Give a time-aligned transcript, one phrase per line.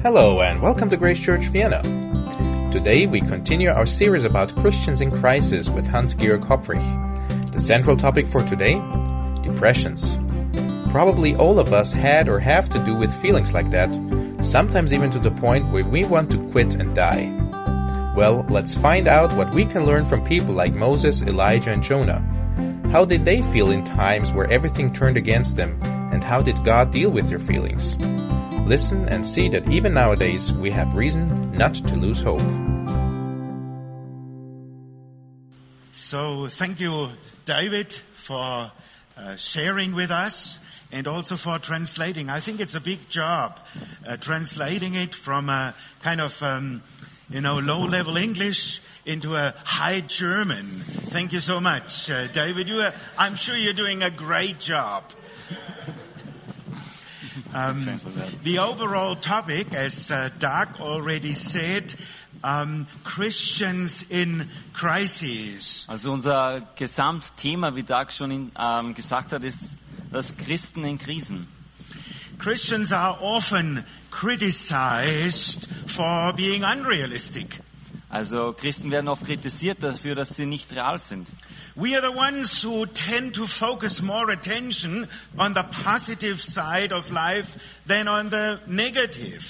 [0.00, 1.82] Hello and welcome to Grace Church Vienna.
[2.72, 7.50] Today we continue our series about Christians in crisis with Hans-Georg Hopprich.
[7.50, 8.74] The central topic for today?
[9.42, 10.16] Depressions.
[10.92, 13.92] Probably all of us had or have to do with feelings like that,
[14.40, 17.34] sometimes even to the point where we want to quit and die.
[18.16, 22.20] Well, let's find out what we can learn from people like Moses, Elijah, and Jonah.
[22.92, 25.76] How did they feel in times where everything turned against them,
[26.12, 27.96] and how did God deal with their feelings?
[28.68, 32.42] Listen and see that even nowadays we have reason not to lose hope.
[35.90, 37.08] So thank you,
[37.46, 38.70] David, for
[39.16, 40.58] uh, sharing with us
[40.92, 42.28] and also for translating.
[42.28, 43.58] I think it's a big job
[44.06, 46.82] uh, translating it from a kind of um,
[47.30, 50.66] you know low-level English into a high German.
[51.08, 52.68] Thank you so much, uh, David.
[52.68, 55.04] You, are, I'm sure you're doing a great job.
[57.54, 58.00] Um,
[58.42, 61.94] the overall topic, as uh, Doug already said,
[62.42, 65.86] um, Christians in crises.
[65.88, 69.78] Also unser Gesamtthema, wie Doug schon in, ähm, gesagt hat, ist
[70.10, 71.46] das Christen in Krisen.
[72.38, 77.60] Christians are often criticized for being unrealistic.
[78.10, 81.28] Also Christen werden oft kritisiert dafür, dass sie nicht real sind.
[81.74, 85.06] We are the ones who tend to focus more attention
[85.36, 89.44] on the positive side of life than on the negative.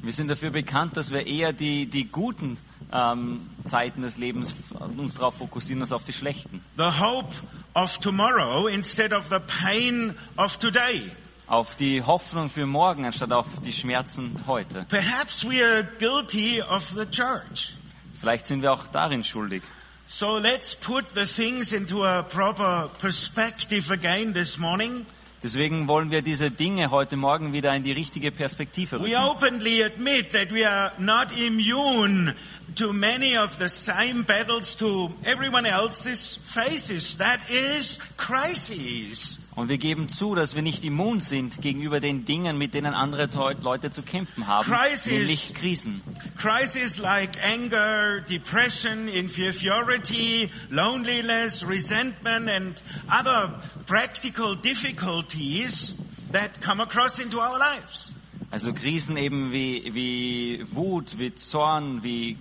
[0.00, 2.56] Wir sind dafür bekannt, dass wir eher die, die guten
[2.92, 4.54] ähm, Zeiten des Lebens
[4.96, 6.62] uns darauf fokussieren als auf die schlechten.
[6.76, 7.34] The hope
[7.74, 11.02] of tomorrow instead of the pain of today.
[11.48, 14.86] Auf die Hoffnung für morgen anstatt auf die Schmerzen heute.
[14.88, 17.72] Perhaps we are guilty of the church.
[18.20, 19.62] Vielleicht sind wir auch darin schuldig.
[20.06, 25.04] So let's put the things into a proper perspective again this morning.
[25.42, 29.14] Deswegen wollen wir diese Dinge heute Morgen wieder in die richtige Perspektive We rücken.
[29.22, 32.34] openly admit that we are not immune
[32.76, 37.16] to many of the same battles to everyone else's faces.
[37.18, 39.38] That is crises.
[39.56, 43.28] Und wir geben zu, dass wir nicht immun sind gegenüber den Dingen, mit denen andere
[43.60, 45.06] Leute zu kämpfen haben, Crisis.
[45.06, 46.00] nämlich Krisen.
[46.36, 53.52] Crises like anger, depression, inferiority, loneliness, resentment, and other
[53.86, 55.96] practical difficulties
[56.30, 58.12] that come across into our lives.
[58.50, 62.36] Also Krisen eben wie, wie Wut, wie Zorn, wie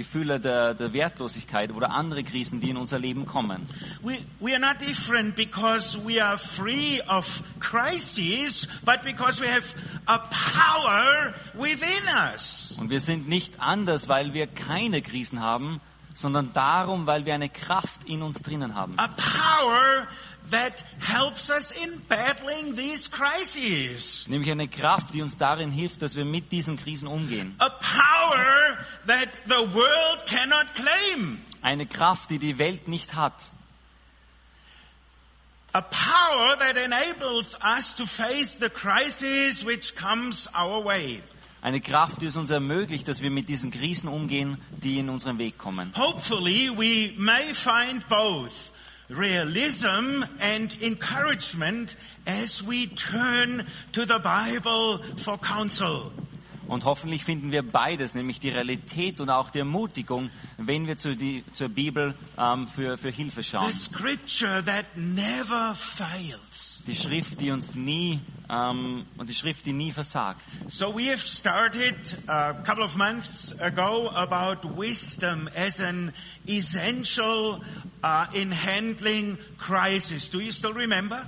[0.00, 3.62] Gefühle der, der Wertlosigkeit oder andere Krisen, die in unser Leben kommen.
[4.02, 9.74] We, we are not different because we are free of crises, but because we have
[10.06, 12.02] a power within
[12.32, 12.74] us.
[12.78, 15.80] Und wir sind nicht anders, weil wir keine Krisen haben,
[16.14, 18.94] sondern darum, weil wir eine Kraft in uns drinnen haben.
[18.98, 20.06] A power
[20.50, 24.26] that helps us in battling these crises.
[24.28, 27.54] Nämlich eine Kraft, die uns darin hilft, dass wir mit diesen Krisen umgehen.
[27.58, 31.40] A power that the world cannot claim.
[31.62, 33.34] Eine Kraft, die die Welt nicht hat.
[35.72, 41.22] A power that enables us to face the crisis which comes our way.
[41.62, 45.38] Eine Kraft, die es uns ermöglicht, dass wir mit diesen Krisen umgehen, die in unseren
[45.38, 45.92] Weg kommen.
[45.94, 48.69] Hopefully we may find both
[49.10, 56.12] realism and encouragement as we turn to the Bible for counsel.
[56.70, 61.16] Und hoffentlich finden wir beides, nämlich die Realität und auch die Ermutigung, wenn wir zu
[61.16, 63.72] die, zur Bibel ähm, für, für Hilfe The schauen.
[63.72, 66.80] scripture that never fails.
[66.86, 70.42] Die Schrift, die uns nie ähm, und die Schrift, die nie versagt.
[70.68, 71.96] So we have started
[72.28, 76.12] a couple of months ago about wisdom as an
[76.46, 77.60] essential
[78.04, 80.30] uh, in handling crisis.
[80.30, 81.26] Do you still remember?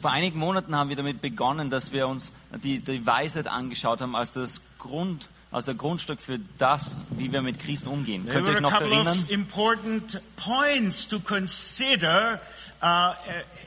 [0.00, 2.32] Vor einigen Monaten haben wir damit begonnen, dass wir uns
[2.64, 7.42] die, die Weisheit angeschaut haben als das Grund, als der Grundstück für das, wie wir
[7.42, 8.24] mit Krisen umgehen.
[8.24, 9.24] There Könnt ihr euch a noch erinnern?
[9.28, 12.40] important points to consider
[12.82, 13.12] uh,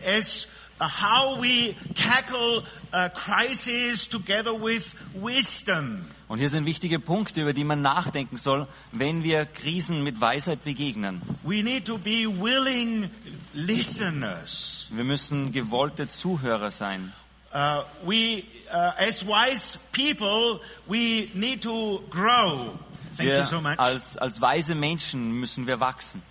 [0.05, 0.47] as
[0.79, 2.63] how we tackle
[2.93, 6.05] uh, crisis together with wisdom.
[6.27, 10.63] Und hier sind wichtige Punkte, über die man nachdenken soll, wenn wir Krisen mit Weisheit
[10.63, 11.21] begegnen.
[11.43, 13.09] We need to be willing
[13.53, 14.89] listeners.
[14.91, 17.13] Wir müssen gewollte Zuhörer sein.
[17.53, 22.73] Uh, we, uh, as wise people, we need to grow.
[23.15, 23.77] Thank you Wir so much.
[23.77, 26.23] als, als weise Menschen müssen wir wachsen.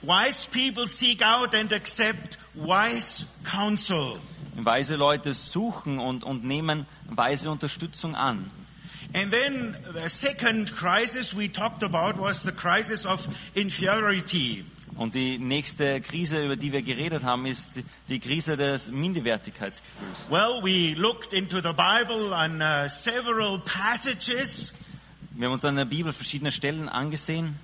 [0.00, 4.18] Wise people seek out and accept wise counsel.
[4.56, 8.50] Weise Leute suchen und, und nehmen weise Unterstützung an.
[9.14, 14.64] And then the second crisis we talked about was the crisis of inferiority.
[14.96, 17.70] Und die nächste Krise, über die wir geredet haben, ist
[18.08, 20.28] die- Krise des Minderwertigkeitsgefühls.
[20.28, 24.74] Well, we looked into the Bible on uh, several passages
[25.34, 27.58] Wir haben uns an der Bibel verschiedene Stellen angesehen,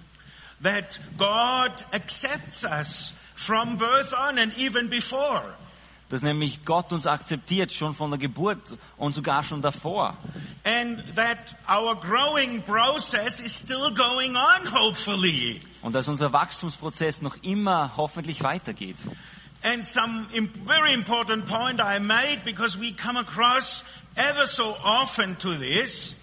[0.62, 5.54] that God accepts us from birth on and even before.
[6.08, 8.58] dass nämlich Gott uns akzeptiert, schon von der Geburt
[8.96, 10.16] und sogar schon davor.
[10.64, 11.36] And that
[11.70, 15.60] our growing process is still going on, hopefully.
[15.82, 18.96] Und dass unser Wachstumsprozess noch immer hoffentlich weitergeht.
[19.62, 20.26] And some
[20.64, 23.84] very important point I made because we come across
[24.14, 26.14] ever so often to this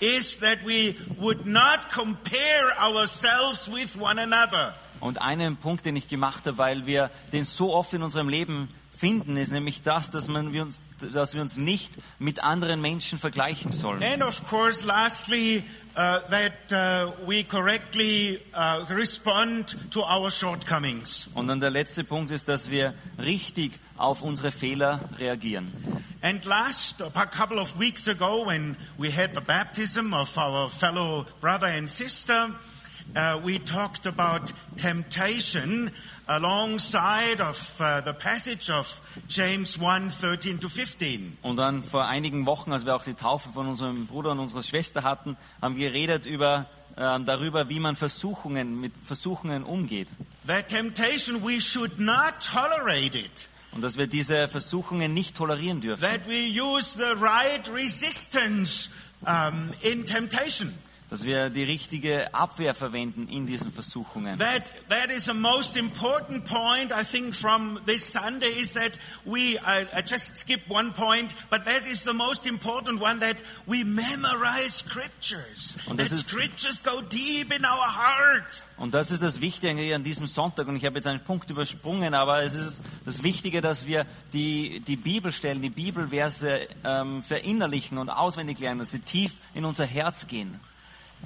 [0.00, 4.74] is that we would not compare ourselves with one another.
[5.00, 8.68] Und einen Punkt, den ich gemacht habe, weil wir den so oft in unserem Leben
[9.04, 10.80] finden, ist nämlich das, dass, man, wir, uns,
[11.12, 14.02] dass wir uns nicht mit anderen Menschen vergleichen sollen.
[14.02, 15.62] And of course, lastly,
[15.94, 21.28] uh, that uh, we correctly uh, respond to our shortcomings.
[21.34, 25.70] Und dann der letzte Punkt ist, dass wir richtig auf unsere Fehler reagieren.
[26.22, 31.26] And last, a couple of weeks ago, when we had the baptism of our fellow
[31.42, 32.48] brother and sister,
[33.16, 35.90] uh, we talked about temptation
[36.26, 41.38] alongside of uh, the passage of James 1, 13 to 15.
[41.42, 44.62] Und dann vor einigen Wochen, als wir auch die Taufe von unserem Bruder und unserer
[44.62, 46.66] Schwester hatten, haben wir geredet über,
[46.96, 50.08] ähm, darüber, wie man Versuchungen, mit Versuchungen umgeht.
[50.46, 53.48] That temptation, we should not tolerate it.
[53.72, 56.00] Und dass wir diese Versuchungen nicht tolerieren dürfen.
[56.00, 58.88] That we use the right resistance
[59.26, 60.72] um, in temptation.
[61.14, 64.36] Dass wir die richtige Abwehr verwenden in diesen Versuchungen.
[64.40, 69.56] That that is a most important point I think from this Sunday is that we
[69.64, 73.84] I, I just skip one point, but that is the most important one that we
[73.84, 75.76] memorize scriptures.
[75.86, 78.64] Und that das ist- scriptures go deep in our heart.
[78.76, 80.66] Und das ist das Wichtige an diesem Sonntag.
[80.66, 84.80] Und ich habe jetzt einen Punkt übersprungen, aber es ist das Wichtige, dass wir die,
[84.80, 90.26] die Bibelstellen, die Bibelverse ähm, verinnerlichen und auswendig lernen, dass sie tief in unser Herz
[90.26, 90.58] gehen.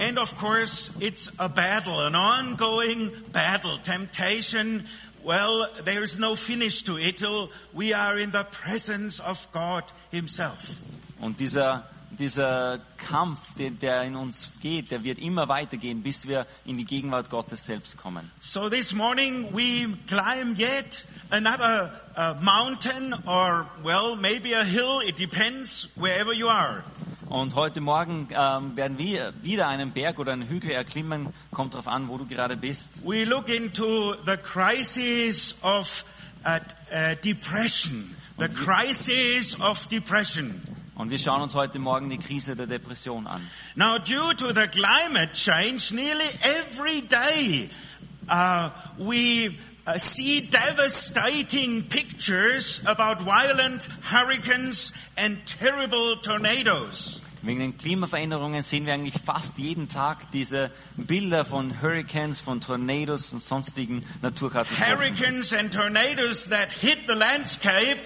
[0.00, 3.78] And of course, it's a battle, an ongoing battle.
[3.78, 4.86] Temptation,
[5.24, 10.80] well, there's no finish to it till we are in the presence of God Himself.
[11.20, 16.46] Und dieser, dieser Kampf, der, der in uns geht, der wird immer weitergehen, bis wir
[16.64, 18.30] in die Gegenwart Gottes selbst kommen.
[18.40, 25.00] So this morning we climb yet another uh, mountain or, well, maybe a hill.
[25.00, 26.84] It depends wherever you are.
[27.28, 31.34] Und heute Morgen ähm, werden wir wieder einen Berg oder einen Hügel erklimmen.
[31.50, 33.04] Kommt darauf an, wo du gerade bist.
[33.04, 36.06] We look into the crisis of
[36.46, 36.58] uh,
[36.90, 38.16] uh, depression.
[38.38, 40.62] The crisis of depression.
[40.94, 43.46] Und wir schauen uns heute Morgen die Krise der Depression an.
[43.74, 47.68] Now, due to the climate change, nearly every day
[48.30, 49.50] uh, we
[49.88, 57.22] uh, see devastating pictures about violent hurricanes and terrible tornadoes.
[57.40, 63.32] Wegen den Klimaveränderungen sehen wir eigentlich fast jeden Tag diese Bilder von Hurricanes, von Tornados
[63.32, 64.98] und sonstigen Naturkatastrophen.
[64.98, 68.00] Hurricanes and tornadoes that hit the landscape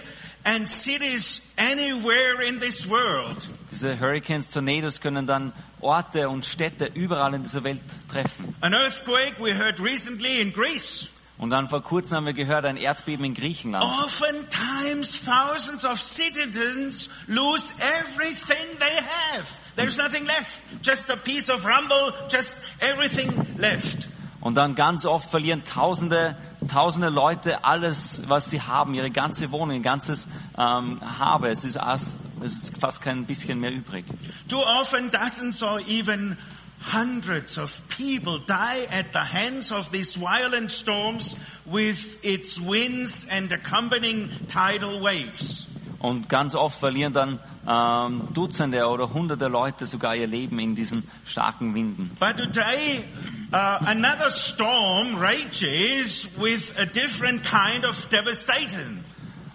[0.45, 3.49] and cities anywhere in this world.
[3.71, 7.81] Diese Hurricanes, Tornados können dann Orte und Städte überall in dieser Welt
[8.11, 8.55] treffen.
[8.61, 11.09] An earthquake we heard recently in Greece.
[11.39, 13.85] Und dann vor kurzem haben wir gehört, ein Erdbeben in Griechenland.
[13.85, 19.47] Oftentimes, thousands of citizens lose everything they have.
[19.77, 20.61] There's nothing left.
[20.83, 24.09] Just a piece of rumble, just everything left.
[24.41, 26.37] Und dann ganz oft verlieren Tausende,
[26.69, 31.49] Tausende Leute alles, was sie haben, ihre ganze Wohnung, ihr ganzes ähm, Habe.
[31.49, 34.05] Es ist, es ist fast kein bisschen mehr übrig.
[34.49, 36.37] Too often, dozens or even
[36.83, 43.53] hundreds of people die at the hands of these violent storms with its winds and
[43.53, 45.69] accompanying tidal waves.
[46.01, 51.05] Und ganz oft verlieren dann ähm, Dutzende oder Hunderte Leute sogar ihr Leben in diesen
[51.25, 52.11] starken Winden.
[52.19, 53.05] But today,
[53.53, 59.05] uh, another storm rages with a different kind of devastation.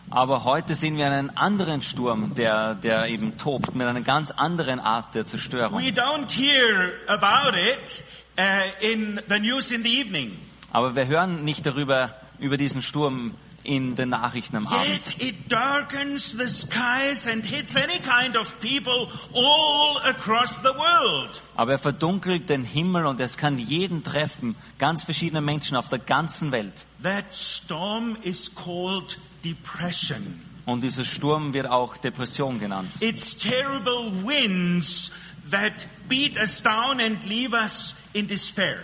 [0.10, 4.80] Aber heute sehen wir einen anderen Sturm, der, der eben tobt, mit einer ganz anderen
[4.80, 5.82] Art der Zerstörung.
[5.82, 8.04] We don't hear about it
[8.40, 10.38] uh, in the news in the evening.
[10.72, 13.34] Aber wir hören nicht darüber, über diesen Sturm
[13.64, 14.88] in den Nachrichten am Abend.
[14.88, 21.42] Yet it darkens the skies and hits any kind of people all across the world.
[21.58, 26.00] Aber er verdunkelt den Himmel und es kann jeden treffen, ganz verschiedene Menschen auf der
[26.00, 26.74] ganzen Welt.
[27.04, 30.42] That storm is called depression.
[30.66, 32.90] Und dieser Sturm wird auch Depression genannt.
[33.00, 35.12] It's terrible winds
[35.50, 38.80] that beat us down and leave us in despair.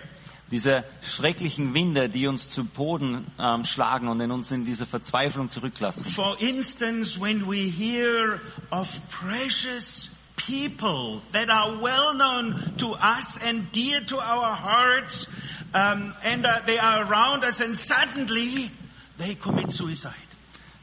[0.50, 5.50] Diese schrecklichen Winde, die uns zu Boden ähm, schlagen und in uns in diese Verzweiflung
[5.50, 6.05] zurücklassen.
[6.05, 13.72] For instance, when we hear of precious people that are well known to us and
[13.72, 15.27] dear to our hearts,
[15.74, 18.69] um, and uh, they are around us, and suddenly
[19.17, 20.13] they commit suicide.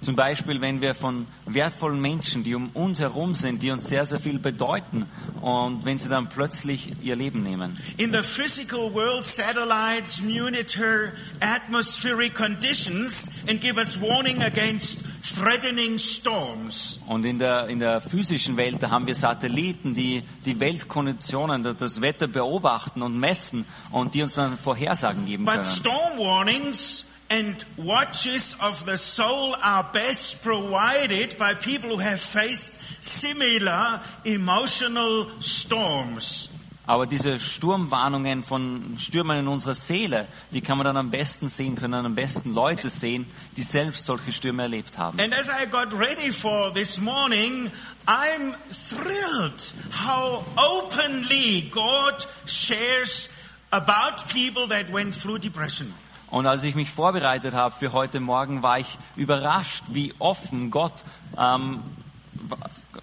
[0.02, 4.06] Zum Beispiel, wenn wir von wertvollen Menschen, die um uns herum sind, die uns sehr,
[4.06, 5.06] sehr viel bedeuten,
[5.42, 7.78] und wenn sie dann plötzlich ihr Leben nehmen.
[7.98, 16.98] In the physical world, satellites monitor atmospheric conditions and give us warning against threatening storms.
[17.06, 22.00] Und in der, in der physischen Welt, da haben wir Satelliten, die die Weltkonditionen, das
[22.00, 25.64] Wetter beobachten und messen und die uns dann Vorhersagen geben But können.
[25.66, 32.74] storm warnings and watches of the soul are best provided by people who have faced
[33.00, 36.48] similar emotional storms.
[36.86, 41.76] Aber diese Sturmwarnungen von Stürmen in unserer Seele, die kann man dann am besten sehen,
[41.76, 45.20] können am besten Leute sehen, die selbst solche Stürme erlebt haben.
[45.20, 47.70] And as I got ready for this morning,
[48.08, 53.28] I'm thrilled how openly God shares
[53.70, 55.94] about people that went through depression.
[56.30, 60.94] Und als ich mich vorbereitet habe für heute Morgen, war ich überrascht, wie offen Gott
[61.36, 61.80] ähm,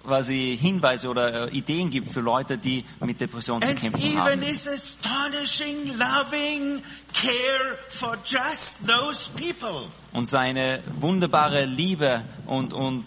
[0.04, 4.42] quasi Hinweise oder äh, Ideen gibt für Leute, die mit Depressionen zu kämpfen even haben.
[4.42, 6.82] his astonishing, loving
[7.12, 9.88] care for just those people.
[10.12, 13.04] Und seine wunderbare Liebe und, und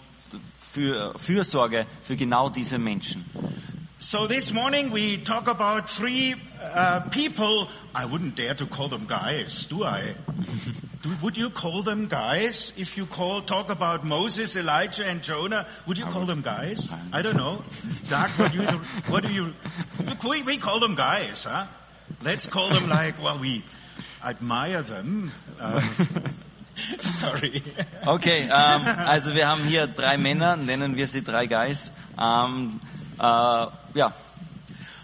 [0.72, 3.24] für Fürsorge für genau diese Menschen.
[4.02, 7.68] So this morning we talk about three uh, people.
[7.94, 10.16] I wouldn't dare to call them guys, do I?
[11.02, 15.68] do, would you call them guys if you call talk about Moses, Elijah, and Jonah?
[15.86, 16.92] Would you call them guys?
[17.12, 17.62] I don't know.
[18.08, 18.78] Doug, what do you?
[19.06, 19.54] What do you?
[20.28, 21.66] We, we call them guys, huh?
[22.24, 23.62] Let's call them like well, we
[24.24, 25.30] admire them.
[25.60, 25.80] Um,
[27.02, 27.62] sorry.
[28.04, 31.92] Okay, ähm, also wir haben hier drei Männer, nennen wir sie drei Guys.
[32.20, 32.80] Ähm,
[33.20, 34.12] äh, ja,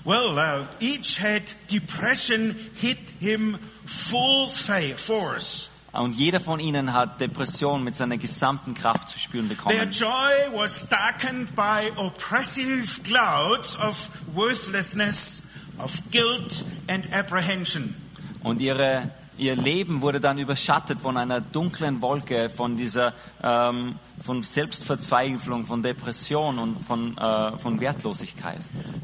[0.04, 4.48] Well, uh, each had depression hit him full
[4.96, 5.68] force.
[5.92, 9.90] und jeder von ihnen hat Depression mit seiner gesamten Kraft zu spüren Their bekommen.
[9.90, 15.42] joy was darkened by oppressive clouds of worthlessness,
[15.78, 17.94] of guilt and apprehension.
[18.42, 24.42] Und ihre, ihr Leben wurde dann überschattet von einer dunklen Wolke, von dieser, ähm, von
[24.42, 28.60] Selbstverzweiflung, von Depression und von, äh, von Wertlosigkeit.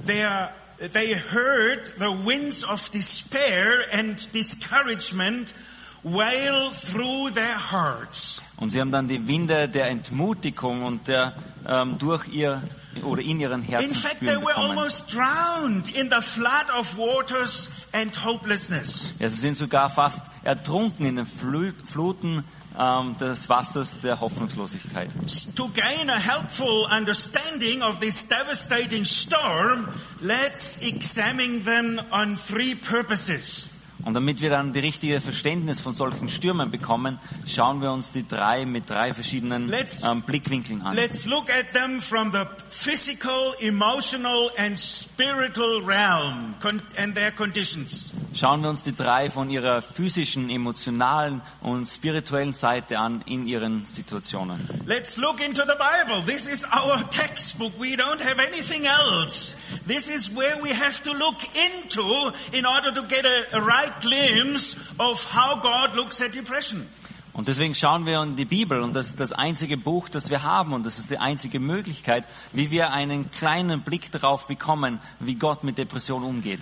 [0.07, 0.51] Their,
[0.93, 5.55] they heard the winds of despair and discouragement
[6.03, 8.43] wail through their hearts.
[8.57, 11.35] Und sie haben dann die Winde der Entmutigung und der
[11.67, 12.63] ähm, durch ihr
[13.03, 17.71] oder in ihren Herzen In fact, they were almost drowned in the flood of waters
[17.93, 19.15] and hopelessness.
[19.19, 22.45] Ja, sie sind sogar fast ertrunken in den Flu Fluten
[22.79, 25.11] ähm, des Wassers der Hoffnungslosigkeit.
[25.57, 29.89] To gain a helpful understanding of this devastating storm,
[30.21, 33.69] let's examine them on three purposes.
[34.05, 38.27] Und damit wir dann die richtige Verständnis von solchen Stürmen bekommen, schauen wir uns die
[38.29, 40.95] drei mit drei verschiedenen Let's- ähm, Blickwinkeln an.
[40.95, 46.55] Let's look at them from the physical, emotional, and spiritual realm
[46.99, 48.13] and their conditions.
[48.35, 53.87] Schauen wir uns die drei von ihrer physischen, emotionalen und spirituellen Seite an in ihren
[53.87, 54.61] Situationen.
[54.87, 56.23] Let's look into the Bible.
[56.27, 57.73] This is our textbook.
[57.81, 59.57] We don't have anything else.
[59.87, 63.93] This is where we have to look into in order to get a, a right
[64.01, 66.87] glimpse of how God looks at depression.
[67.35, 70.45] Und deswegen schauen wir in die Bibel und das ist das einzige Buch, das wir
[70.45, 75.35] haben und das ist die einzige Möglichkeit, wie wir einen kleinen Blick darauf bekommen, wie
[75.35, 76.61] Gott mit Depression umgeht.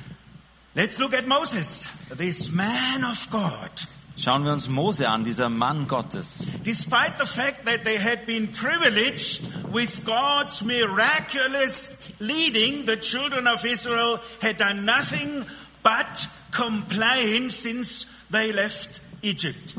[0.74, 1.86] Let's look at Moses,
[2.16, 3.86] this man of God.
[4.16, 6.46] Schauen wir uns Mose an, dieser Mann Gottes.
[6.64, 13.64] Despite the fact that they had been privileged with God's miraculous leading, the children of
[13.64, 15.44] Israel had done nothing
[15.82, 19.75] but complain since they left Egypt.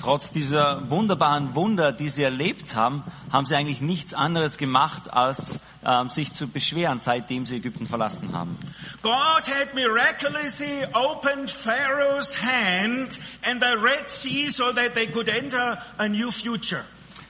[0.00, 3.02] Trotz dieser wunderbaren Wunder, die sie erlebt haben,
[3.32, 8.34] haben sie eigentlich nichts anderes gemacht, als ähm, sich zu beschweren, seitdem sie Ägypten verlassen
[8.34, 8.58] haben.
[9.02, 15.78] God had miraculously opened Pharaoh's hand and the Red Sea so that they could enter
[15.96, 16.84] a new future.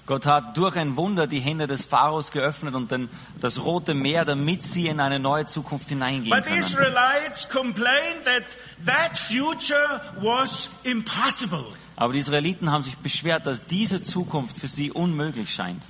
[0.07, 3.09] Gott hat durch ein Wunder die Hände des Pharaos geöffnet und den,
[3.41, 6.59] das Rote Meer, damit sie in eine neue Zukunft hineingehen But können.
[6.59, 8.45] Israelites complained that
[8.85, 11.65] that future was impossible.
[11.97, 15.83] Aber die Israeliten haben sich beschwert, dass diese Zukunft für sie unmöglich scheint.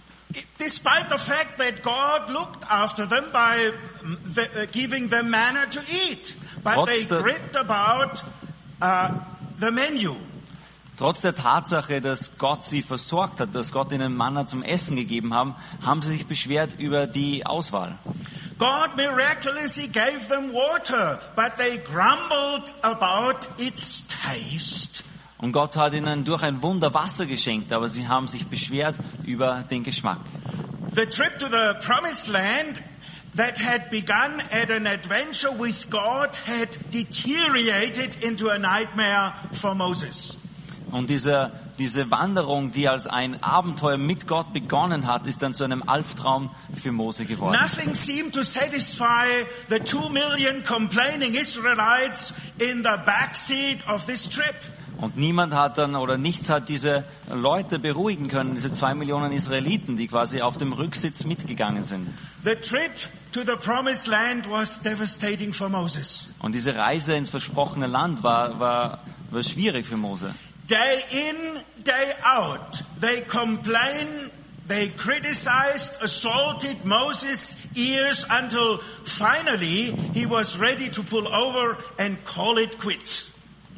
[0.58, 5.66] Despite the fact that God looked after them by mm, the, uh, giving them manna
[5.66, 6.34] to eat.
[6.62, 8.22] But Trotz they gripped about
[8.80, 9.10] uh,
[9.58, 10.16] the menu.
[10.96, 15.34] Trotz der Tatsache, dass Gott sie versorgt hat, dass Gott ihnen Manna zum Essen gegeben
[15.34, 17.98] haben, haben sie sich beschwert über die Auswahl.
[18.58, 25.02] God miraculously gave them water, but they grumbled about its taste.
[25.38, 29.64] Und Gott hat ihnen durch ein Wunder Wasser geschenkt, aber sie haben sich beschwert über
[29.68, 30.20] den Geschmack.
[30.94, 32.80] The trip to the promised land
[33.34, 40.38] that had begun at an adventure with God had deteriorated into a nightmare for Moses.
[40.94, 45.64] Und diese, diese Wanderung, die als ein Abenteuer mit Gott begonnen hat, ist dann zu
[45.64, 47.58] einem Albtraum für Mose geworden.
[47.60, 49.26] Nothing seemed to satisfy
[49.68, 54.54] the two million complaining Israelites in the backseat of this trip.
[54.98, 59.96] Und niemand hat dann oder nichts hat diese Leute beruhigen können, diese zwei Millionen Israeliten,
[59.96, 62.06] die quasi auf dem Rücksitz mitgegangen sind.
[62.44, 62.92] The trip
[63.32, 66.28] to the promised land was devastating for Moses.
[66.38, 69.00] Und diese Reise ins versprochene Land war, war,
[69.32, 70.32] war schwierig für Mose.
[70.66, 74.30] Day in, day out, they complain,
[74.66, 82.58] they criticized, assaulted Moses' ears until finally he was ready to pull over and call
[82.58, 83.30] it quits.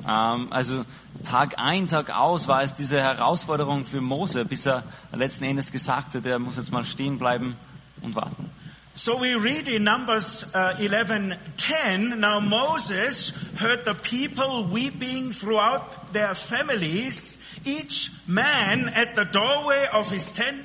[0.07, 0.85] Ähm, also
[1.25, 6.14] Tag ein, Tag aus war es diese Herausforderung für Mose, bis er letzten Endes gesagt
[6.14, 7.57] hat, er muss jetzt mal stehen bleiben
[8.02, 8.50] und warten.
[8.96, 12.16] So we read in Numbers uh, 11:10.
[12.18, 20.10] Now Moses heard the people weeping throughout their families, each man at the doorway of
[20.10, 20.64] his tent,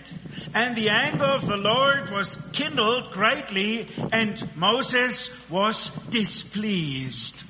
[0.55, 7.43] and the anger of the Lord was kindled greatly, and Moses was displeased.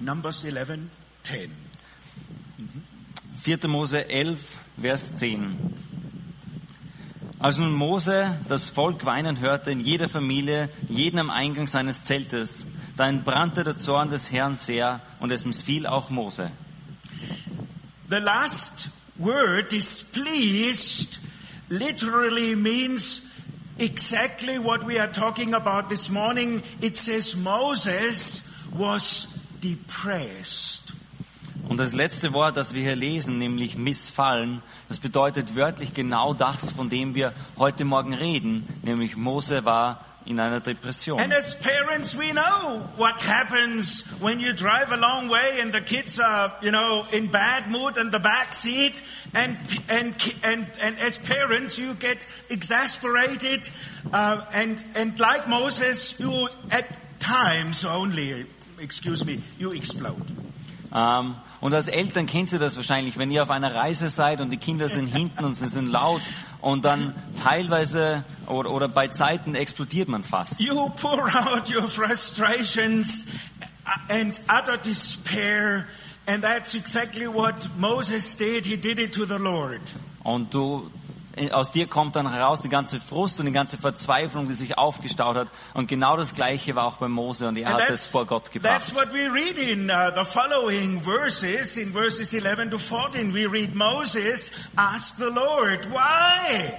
[0.00, 1.48] Numbers 11:10.
[3.38, 3.68] 4.
[3.68, 4.36] Mose 11,
[4.78, 5.91] Vers 10.
[7.42, 12.66] Als nun Mose das Volk weinen hörte in jeder Familie, jeden am Eingang seines Zeltes,
[12.96, 16.52] da entbrannte der Zorn des Herrn sehr und es missfiel auch Mose.
[18.08, 21.18] The last word, displeased,
[21.68, 23.22] literally means
[23.76, 26.62] exactly what we are talking about this morning.
[26.80, 29.26] It says Moses was
[29.60, 30.81] depressed.
[31.68, 36.72] Und das letzte Wort, das wir hier lesen, nämlich missfallen, das bedeutet wörtlich genau das,
[36.72, 41.18] von dem wir heute Morgen reden, nämlich Mose war in einer Depression.
[41.20, 45.80] And as parents, we know what happens when you drive a long way and the
[45.80, 49.02] kids are, you know, in bad mood in the back seat.
[49.34, 49.56] And,
[49.88, 53.68] and, and, and as parents, you get exasperated.
[54.12, 56.86] Uh, and, and like Moses, you at
[57.18, 58.46] times only,
[58.78, 60.22] excuse me, you explode.
[60.94, 64.50] Ähm, und als Eltern kennt ihr das wahrscheinlich, wenn ihr auf einer Reise seid und
[64.50, 66.20] die Kinder sind hinten und sie sind laut
[66.60, 70.58] und dann teilweise oder, oder bei Zeiten explodiert man fast.
[70.58, 73.28] You pour out your frustrations
[74.08, 75.86] and utter despair.
[76.26, 78.66] And that's exactly what Moses did.
[78.66, 79.80] He did it to the Lord.
[80.24, 80.90] Und du,
[81.52, 85.36] aus dir kommt dann heraus die ganze Frust und die ganze Verzweiflung, die sich aufgestaut
[85.36, 85.48] hat.
[85.74, 88.50] Und genau das Gleiche war auch bei Mose und er And hat es vor Gott
[88.52, 88.72] gebracht.
[88.72, 93.32] that's what we read in uh, the following verses, in verses 11 to 14.
[93.32, 96.74] We read Moses asked the Lord, why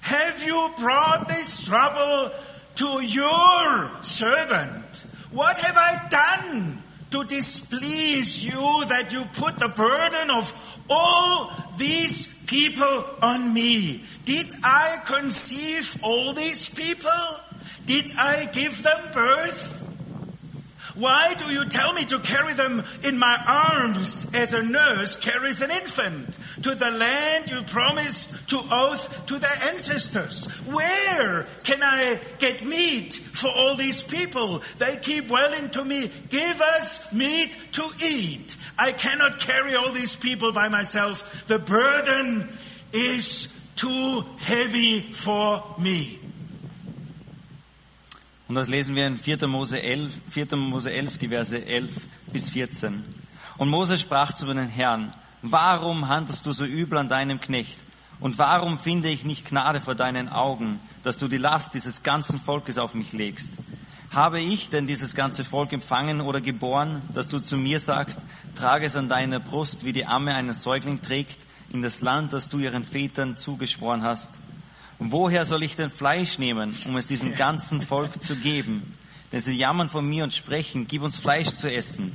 [0.00, 2.30] have you brought this trouble
[2.76, 5.04] to your servant?
[5.30, 10.52] What have I done to displease you that you put the burden of
[10.90, 14.00] all these people on me?
[14.24, 17.10] Did I conceive all these people?
[17.84, 19.80] Did I give them birth?
[20.94, 25.60] Why do you tell me to carry them in my arms as a nurse carries
[25.62, 30.46] an infant to the land you promised to oath to their ancestors?
[30.64, 34.62] Where can I get meat for all these people?
[34.78, 38.56] They keep wailing to me, give us meat to eat.
[38.78, 41.44] I cannot carry all these people by myself.
[41.46, 42.48] The burden
[42.92, 46.18] is too heavy for me.
[48.48, 49.46] Und das lesen wir in 4.
[49.48, 50.56] Mose 11, 4.
[50.56, 51.90] Mose 11, die Verse 11
[52.32, 53.04] bis 14.
[53.56, 57.78] Und Mose sprach zu den Herrn, warum handelst du so übel an deinem Knecht?
[58.20, 62.40] Und warum finde ich nicht Gnade vor deinen Augen, dass du die Last dieses ganzen
[62.40, 63.50] Volkes auf mich legst?
[64.14, 68.20] Habe ich denn dieses ganze Volk empfangen oder geboren, dass du zu mir sagst,
[68.54, 71.38] trage es an deiner Brust, wie die Amme einen Säugling trägt,
[71.72, 74.32] in das Land, das du ihren Vätern zugeschworen hast?
[75.00, 78.96] Und woher soll ich denn Fleisch nehmen, um es diesem ganzen Volk zu geben?
[79.32, 82.14] Denn sie jammern von mir und sprechen, gib uns Fleisch zu essen.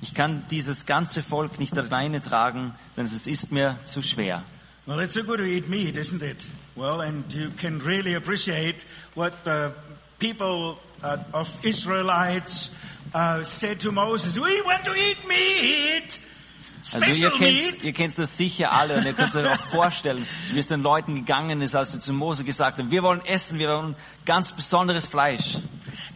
[0.00, 4.42] Ich kann dieses ganze Volk nicht alleine tragen, denn es ist mir zu schwer.
[4.86, 6.46] Well, it's so good eat meat, isn't it?
[6.76, 9.72] Well, and you can really appreciate what the
[10.18, 12.70] people uh, of Israelites
[13.14, 16.20] uh, said to Moses, "We want to eat meat,
[16.92, 20.26] Also ihr kennt, meat." ihr kennt das sicher alle und ihr könnt euch auch vorstellen,
[20.52, 23.58] wie es den Leuten gegangen ist, als sie zu Mose gesagt haben, wir wollen essen,
[23.58, 25.56] wir wollen ganz besonderes Fleisch.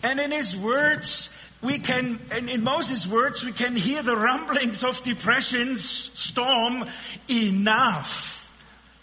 [0.02, 1.30] And in his words,
[1.62, 6.84] we can, and in Moses' words, we can hear the rumblings of depression's storm.
[7.28, 8.48] Enough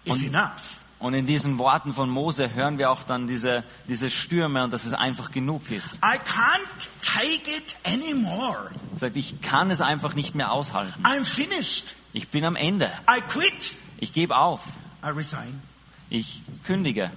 [0.06, 0.77] is Und- enough.
[1.00, 4.86] Und in diesen Worten von Mose hören wir auch dann diese, diese Stürme und dass
[4.86, 5.96] es einfach genug ist.
[5.98, 8.72] I can't take it anymore.
[8.94, 11.04] Er sagt, ich kann es einfach nicht mehr aushalten.
[11.04, 11.96] I'm finished.
[12.14, 12.90] Ich bin am Ende.
[13.08, 13.76] I quit.
[14.00, 14.62] Ich gebe auf.
[15.04, 15.62] I resign.
[16.10, 17.12] Ich kündige.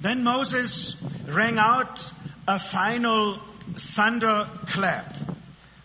[0.00, 0.96] Then Moses
[1.28, 2.12] rang out
[2.46, 3.38] a final
[3.94, 5.14] thunderclap.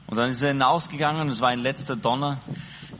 [0.08, 2.40] Und dann ist er hinausgegangen, es war ein letzter Donner.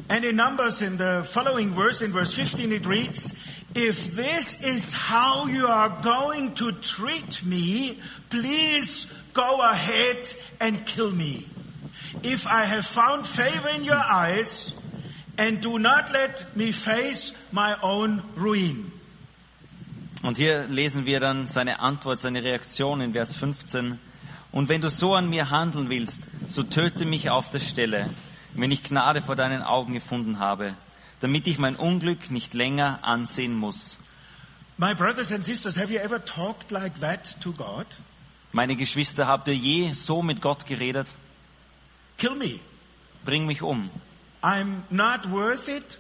[0.10, 3.34] And in Numbers, in the following verse, in verse 15, it reads,
[3.78, 10.18] If this is how you are going to treat me, please go ahead
[10.60, 11.46] and kill me.
[12.24, 14.74] If I have found favor in your eyes,
[15.38, 18.92] and do not let me face my own ruin.
[20.24, 24.00] Und hier lesen wir dann seine Antwort, seine Reaktion in Vers 15.
[24.52, 28.10] Und wenn du so an mir handeln willst, so töte mich auf der Stelle,
[28.56, 30.74] wenn ich Gnade vor deinen Augen gefunden habe,
[31.22, 33.98] damit ich mein Unglück nicht länger ansehen muss.
[34.78, 37.88] My brothers and sisters, have you ever talked like that to God?
[38.52, 41.08] Meine Geschwister, habt ihr je so mit Gott geredet?
[42.18, 42.60] Kill me.
[43.26, 43.90] Bring mich um.
[44.44, 45.98] I'm not worth it.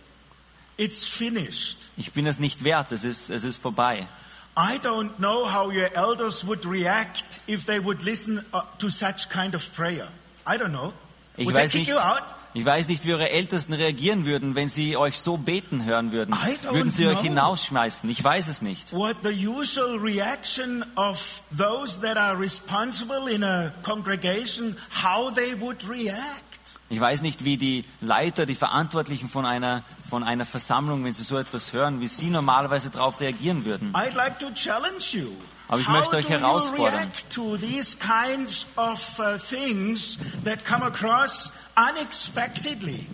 [0.77, 1.77] It's finished.
[1.97, 4.07] Ich bin es nicht wert, es ist, es ist vorbei.
[4.55, 9.29] I don't know how your elders would react if they would listen uh, to such
[9.29, 10.07] kind of prayer.
[10.45, 10.93] I don't know.
[11.35, 12.23] Ich would they weiß kick nicht, you out?
[12.53, 16.35] Ich weiß nicht, wie eure Ältesten reagieren würden, wenn sie euch so beten hören würden.
[16.71, 18.09] Würden sie euch hinausschmeißen?
[18.09, 18.93] Ich weiß es nicht.
[18.93, 25.87] What the usual reaction of those that are responsible in a congregation, how they would
[25.87, 26.43] react.
[26.89, 31.23] Ich weiß nicht, wie die Leiter, die Verantwortlichen von einer, von einer Versammlung, wenn sie
[31.23, 33.93] so etwas hören, wie sie normalerweise darauf reagieren würden.
[33.93, 35.33] I'd like to challenge you.
[35.69, 36.93] Aber ich How möchte euch herausfordern.
[36.95, 43.05] react to these kinds of uh, things that come across unexpectedly?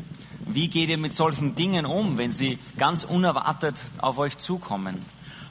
[0.45, 5.03] Wie geht ihr mit solchen Dingen um, wenn sie ganz unerwartet auf euch zukommen?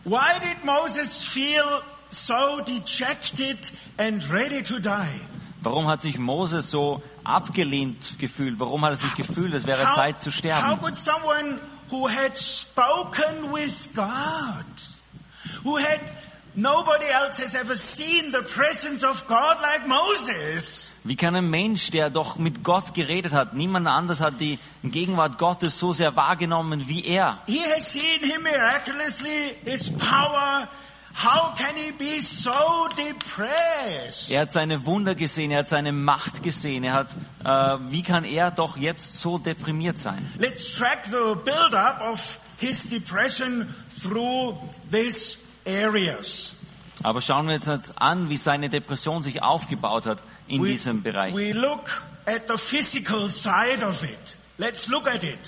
[0.05, 1.65] Why did Moses feel
[2.11, 3.59] so dejected
[3.99, 5.09] and ready to die?
[5.63, 8.59] Warum hat sich Moses so abgelehnt gefühlt?
[8.61, 10.81] Warum hat er sich gefühlt, es wäre Zeit zu how sterben?
[10.81, 11.59] could someone
[11.91, 14.65] who had spoken with God,
[15.65, 16.01] who had
[16.55, 21.91] nobody else has ever seen the presence of God like Moses, Wie kann ein Mensch,
[21.91, 26.87] der doch mit Gott geredet hat, niemand anders hat die Gegenwart Gottes so sehr wahrgenommen
[26.87, 27.39] wie er?
[27.47, 30.69] he has seen him miraculously, his power.
[31.15, 34.31] How can he be so depressed?
[34.31, 37.09] Er hat seine Wunder gesehen, er hat seine Macht gesehen, er hat,
[37.45, 40.27] äh, wie kann er doch jetzt so deprimiert sein?
[40.39, 44.57] Let's track the build-up of his depression through
[44.91, 45.37] these
[45.67, 46.55] areas.
[47.03, 51.35] Aber schauen wir uns jetzt an, wie seine Depression sich aufgebaut hat in diesem Bereich.
[51.35, 54.37] we look at the physical side of it.
[54.59, 55.39] Let's look at it.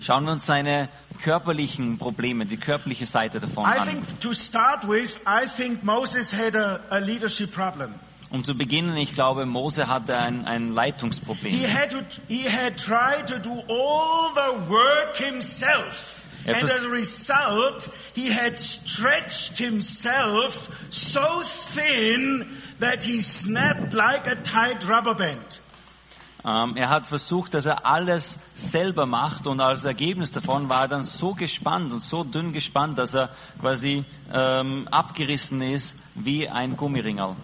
[0.00, 0.88] Schauen wir uns seine
[1.22, 3.86] körperlichen Probleme, die körperliche Seite davon I an.
[3.88, 7.94] think to start with, I think Moses had a, a leadership problem.
[8.30, 11.52] Um zu beginnen, ich glaube, Mose hatte ein, ein He Leitungsproblem.
[11.66, 16.19] had to, he had tried to do all the work himself.
[16.44, 21.42] Er And as a result, he had stretched himself so
[21.74, 22.46] thin
[22.78, 25.60] that he snapped like a tight rubber band.
[26.44, 30.88] Ähm, er hat versucht, dass er alles selber macht und als Ergebnis davon war er
[30.88, 33.28] dann so gespannt und so dünn gespannt, dass er
[33.60, 37.36] quasi ähm, abgerissen ist wie ein Gummiringel.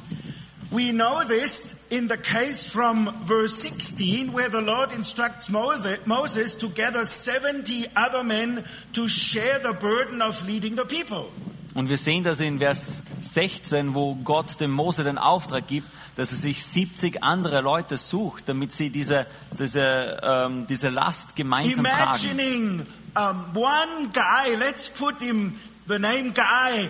[0.73, 6.57] We know this in the case from verse 16 where the Lord instructs Mose- Moses
[6.59, 11.31] to gather 70 other men to share the burden of leading the people.
[11.75, 16.33] Und wir sehen das in Vers 16, wo Gott dem Mose den Auftrag gibt, dass
[16.33, 19.27] er sich 70 andere Leute sucht, damit sie diese,
[19.59, 22.25] diese, ähm, diese Last gemeinsam tragen.
[22.25, 26.89] Imagining um, one guy, let's put him the name guy,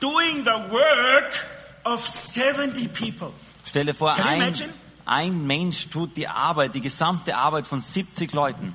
[0.00, 1.44] doing the work
[1.84, 3.32] of 70 people.
[3.64, 4.68] Stelle vor, Can ein, imagine?
[5.04, 8.74] ein Mensch tut die Arbeit, die gesamte Arbeit von 70 Leuten.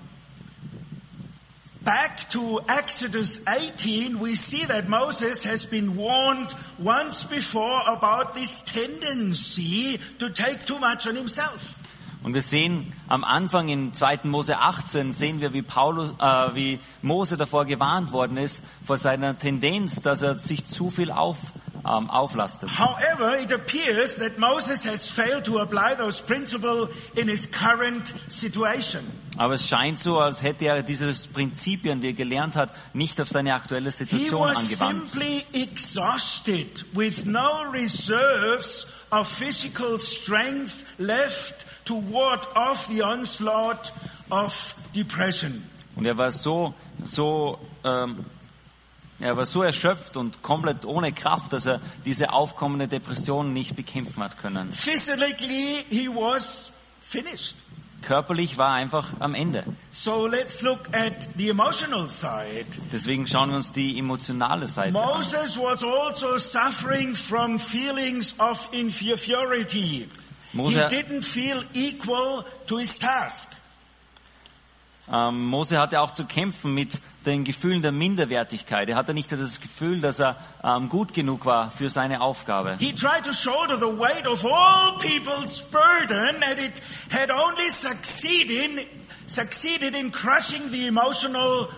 [1.84, 8.63] Back to Exodus 18, we see that Moses has been warned once before about this
[8.63, 11.76] tendency to take too much on himself.
[12.24, 14.20] Und wir sehen am Anfang in 2.
[14.24, 19.38] Mose 18 sehen wir, wie Paulus, äh, wie Mose davor gewarnt worden ist vor seiner
[19.38, 21.38] Tendenz, dass er sich zu viel auf,
[21.86, 22.69] ähm, auflastet.
[22.80, 29.02] However, it appears that Moses has failed to apply those principles in his current situation.
[29.38, 33.30] Aber es scheint so, als hätte er diese Prinzipien, die er gelernt hat, nicht auf
[33.30, 35.10] seine aktuelle He Situation was angewandt.
[35.10, 43.91] simply exhausted with no reserves of physical strength left to ward off the onslaught
[44.30, 45.63] of depression.
[45.96, 48.26] Und er war so, so, ähm,
[49.19, 54.23] er war so erschöpft und komplett ohne Kraft, dass er diese aufkommende Depression nicht bekämpfen
[54.23, 54.71] hat können.
[54.73, 57.56] Physically, he was finished.
[58.02, 59.63] Körperlich war er einfach am Ende.
[59.93, 62.65] So let's look at the emotional side.
[62.91, 65.06] Deswegen schauen wir uns die emotionale Seite an.
[65.06, 69.80] Moses was also suffering from feelings of inferiority.
[69.80, 70.08] He
[70.52, 73.52] Mose, didn't feel equal to his task.
[75.12, 78.90] ähm, Mose hatte auch zu kämpfen mit den Gefühlen der Minderwertigkeit.
[78.90, 82.78] Er hatte nicht das Gefühl, dass er ähm, gut genug war für seine Aufgabe.
[82.80, 86.82] He tried to shoulder the weight of all people's burden and it
[87.12, 88.88] had only succeeded,
[89.28, 91.70] succeeded in crushing the emotional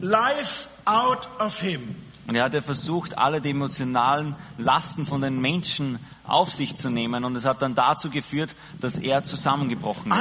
[0.00, 1.96] life out of him.
[2.26, 7.24] Und er hatte versucht, alle die emotionalen Lasten von den Menschen auf sich zu nehmen.
[7.24, 10.18] Und es hat dann dazu geführt, dass er zusammengebrochen ist.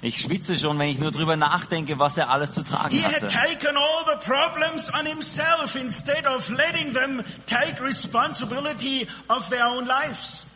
[0.00, 3.14] Ich schwitze schon, wenn ich nur drüber nachdenke, was er alles zu tragen He had
[3.22, 3.26] hatte.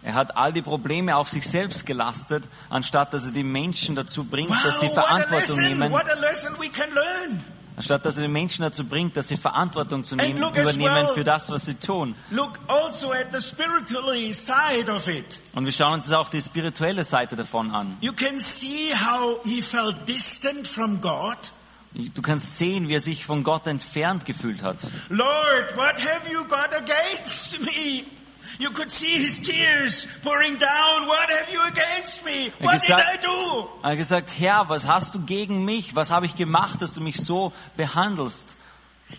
[0.04, 4.24] Er hat all die Probleme auf sich selbst gelastet, anstatt dass er die Menschen dazu
[4.24, 5.92] bringt, dass sie Wow, what a Verantwortung nehmen.
[7.74, 11.24] Anstatt dass er die Menschen dazu bringt, dass sie Verantwortung zu nehmen, übernehmen well- für
[11.24, 12.14] das, was sie tun.
[12.30, 13.10] Also.
[15.54, 17.96] Und wir schauen uns auch die spirituelle Seite davon an.
[18.00, 21.36] You can see how he felt distant from God.
[21.94, 24.78] Du kannst sehen, wie er sich von Gott entfernt gefühlt hat.
[25.10, 28.04] Lord, what have you got against me?
[28.62, 31.08] You could see his tears pouring down.
[31.08, 32.52] What have you against me?
[32.60, 33.68] Er What did gesagt- I do?
[33.82, 35.96] Er hat gesagt, Herr, was hast du gegen mich?
[35.96, 38.46] Was habe ich gemacht, dass du mich so behandelst?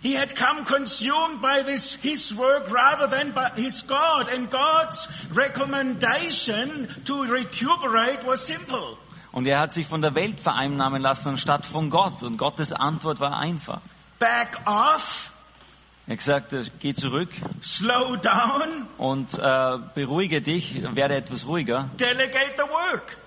[0.02, 4.30] He had come consumed by this, his work rather than by his God.
[4.34, 8.98] And God's recommendation to recuperate was simple.
[9.34, 12.24] Und er hat sich von der Welt vereinnahmen lassen anstatt von Gott.
[12.24, 13.82] Und Gottes Antwort war einfach.
[14.20, 15.33] Back off,
[16.06, 17.30] Er gesagt, äh, geh zurück
[17.64, 23.18] slow down, und äh, beruhige dich, werde etwas ruhiger delegate the work.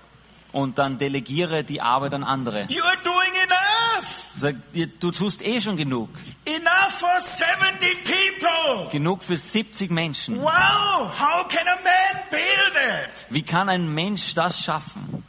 [0.51, 2.65] und dann delegiere die Arbeit an andere.
[2.69, 4.53] You are doing enough.
[4.75, 6.09] Dir- du tust eh schon genug.
[6.45, 8.89] Enough for 70 people.
[8.91, 10.39] Genug für 70 Menschen.
[10.39, 13.25] Wow, how can a man bear that?
[13.29, 15.23] Wie kann ein Mensch das schaffen?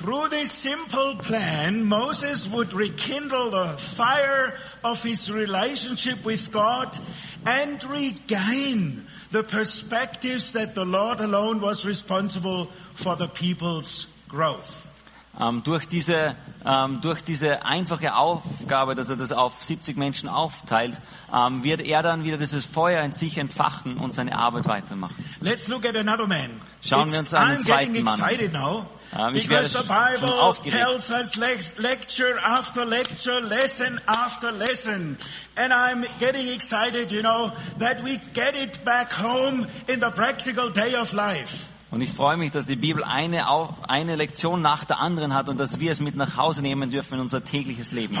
[0.00, 6.88] Through this simple plan, Moses would rekindle the fire of his relationship with God
[7.44, 14.86] and regain the perspectives that the Lord alone was responsible for the people's growth.
[15.38, 16.34] Ähm, durch, diese,
[16.64, 20.96] ähm, durch diese einfache Aufgabe, dass er das auf 70 Menschen aufteilt,
[21.30, 25.14] ähm, wird er dann wieder dieses Feuer in sich entfachen und seine Arbeit weitermachen.
[25.42, 26.50] Let's look at another man.
[26.82, 28.18] Schauen wir uns einen I'm zweiten Mann.
[28.18, 28.50] ich
[29.32, 30.28] because the Bible
[30.70, 35.18] tells us lec- lecture after lecture, lesson after lesson.
[35.56, 40.70] And I'm getting excited, you know, that we get it back home in the practical
[40.70, 41.69] day of life.
[41.90, 43.46] Und ich freue mich, dass die Bibel eine,
[43.88, 47.14] eine Lektion nach der anderen hat und dass wir es mit nach Hause nehmen dürfen
[47.14, 48.16] in unser tägliches Leben.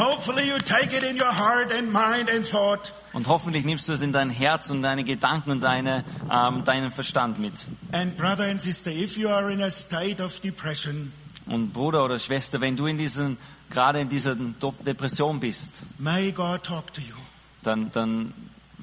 [3.12, 6.90] Und hoffentlich nimmst du es in dein Herz und deine Gedanken und deine, ähm, deinen
[6.90, 7.52] Verstand mit.
[7.92, 11.12] And brother and sister, if you are in a state of depression,
[11.46, 13.36] Und Bruder oder Schwester, wenn du in diesen,
[13.70, 17.14] gerade in dieser Depression bist, may God talk to you.
[17.62, 18.32] dann, dann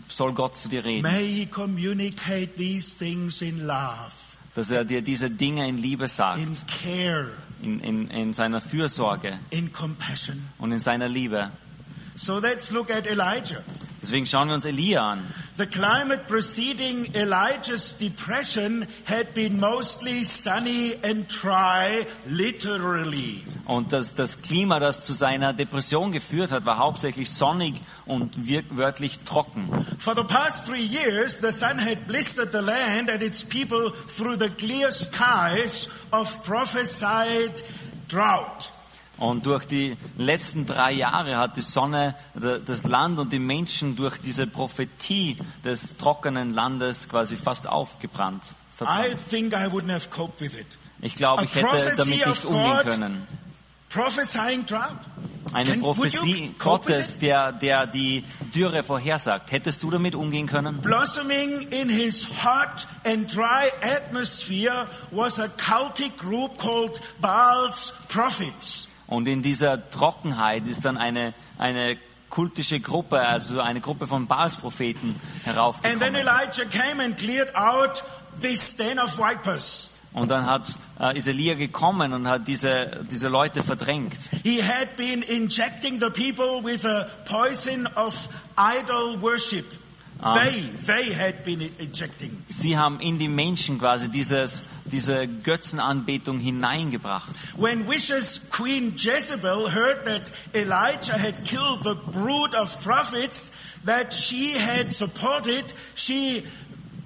[0.10, 1.02] soll Gott zu dir reden.
[1.04, 4.12] May He communicate these things in love,
[4.58, 7.28] Dass er dir diese Dinge in Liebe sagt, in care,
[7.62, 10.50] in, in, in seiner Fürsorge in compassion.
[10.58, 11.52] und in seiner Liebe.
[12.16, 13.64] So let's look at Elijah.
[14.02, 15.20] Deswegen schauen wir uns Elia an.
[15.58, 23.44] The climate preceding Elijah's depression had been mostly sunny and dry, literally.
[23.66, 28.38] Und das, das Klima, das zu seiner Depression geführt hat, war hauptsächlich sonnig und
[28.70, 29.68] wörtlich trocken.
[29.98, 34.38] For the past three years, the sun had blistered the land and its people through
[34.38, 37.64] the clear skies of prophesied
[38.08, 38.72] drought.
[39.18, 44.18] Und durch die letzten drei Jahre hat die Sonne das Land und die Menschen durch
[44.18, 48.44] diese Prophetie des trockenen Landes quasi fast aufgebrannt.
[48.82, 50.68] I think I wouldn't have coped with it.
[51.02, 53.28] Ich glaube, ich hätte damit nicht umgehen können.
[55.54, 59.52] Eine with Gottes, der, der die Dürre vorhersagt.
[59.52, 60.82] Hättest du damit umgehen können?
[60.82, 68.87] Blossoming in his hot and dry atmosphere was a cultic group called Baal's prophets.
[69.08, 71.98] Und in dieser Trockenheit ist dann eine, eine
[72.30, 76.16] kultische Gruppe, also eine Gruppe von Baalspropheten And then heraufgekommen.
[76.16, 78.04] Elijah came and cleared out
[78.42, 79.92] this den of vipers.
[80.14, 84.18] Und dann hat, äh, ist Elia gekommen und hat diese, diese Leute verdrängt.
[84.44, 89.66] He had been injecting the people with a poison of idol worship.
[90.20, 92.44] Um, they, they had been injecting.
[92.48, 97.30] Sie haben in die Menschen quasi dieses, diese Götzenanbetung hineingebracht.
[97.56, 103.52] When vicious Queen Jezebel heard that Elijah had killed the brood of prophets
[103.86, 106.44] that she had supported, she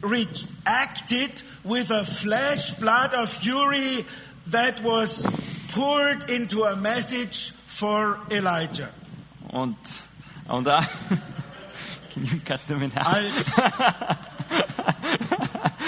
[0.01, 1.31] reacted
[1.65, 4.05] with a flesh blood of fury
[4.47, 5.25] that was
[5.73, 8.89] poured into a message for Elijah.
[9.51, 9.75] Und,
[10.47, 10.79] und da,
[12.23, 13.07] you cut them in half?
[13.13, 13.57] Als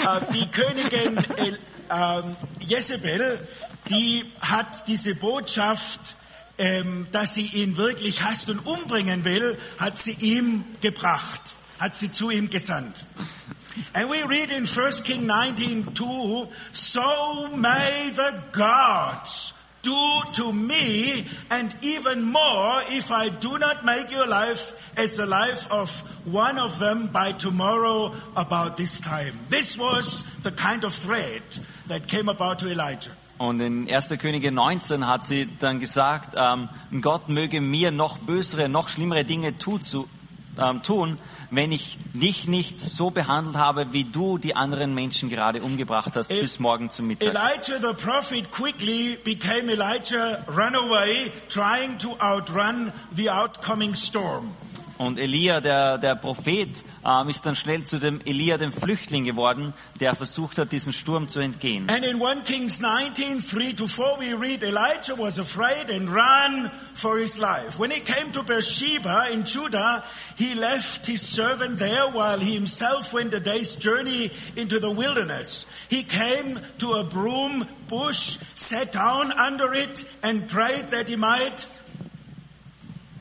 [0.04, 1.58] äh, die Königin El,
[1.90, 3.46] ähm, Jezebel,
[3.90, 6.00] die hat diese Botschaft,
[6.58, 11.40] ähm, dass sie ihn wirklich hasst und umbringen will, hat sie ihm gebracht,
[11.78, 13.04] hat sie zu ihm gesandt.
[13.92, 19.52] And we read in 1 King 19, 2, So may the gods
[19.84, 25.26] do to me and even more if I do not make your life as the
[25.26, 25.90] life of
[26.24, 29.38] one of them by tomorrow about this time.
[29.50, 33.10] This was the kind of threat that came about to Elijah.
[33.36, 34.16] Und in 1.
[34.18, 36.68] Könige 19 hat sie dann gesagt, ähm,
[37.00, 40.08] Gott möge mir noch bösere, noch schlimmere Dinge tu, zu,
[40.58, 41.18] ähm, tun,
[41.50, 46.30] wenn ich dich nicht so behandelt habe, wie du die anderen Menschen gerade umgebracht hast,
[46.30, 47.28] El- bis morgen zum Mittag.
[47.28, 54.54] Elijah the prophet quickly became Elijah runaway, trying to outrun the outcoming storm.
[54.96, 59.74] Und Elia, der, der Prophet, ähm, ist dann schnell zu dem Elia, dem Flüchtling geworden,
[59.98, 61.90] der versucht hat, diesem Sturm zu entgehen.
[61.90, 66.70] And in 1 Kings 19, 3 to 4, we read Elijah was afraid and ran
[66.94, 67.78] for his life.
[67.78, 70.04] When he came to Beersheba in Judah,
[70.36, 75.66] he left his servant there while he himself went a day's journey into the wilderness.
[75.88, 81.66] He came to a broom bush, sat down under it and prayed that he might,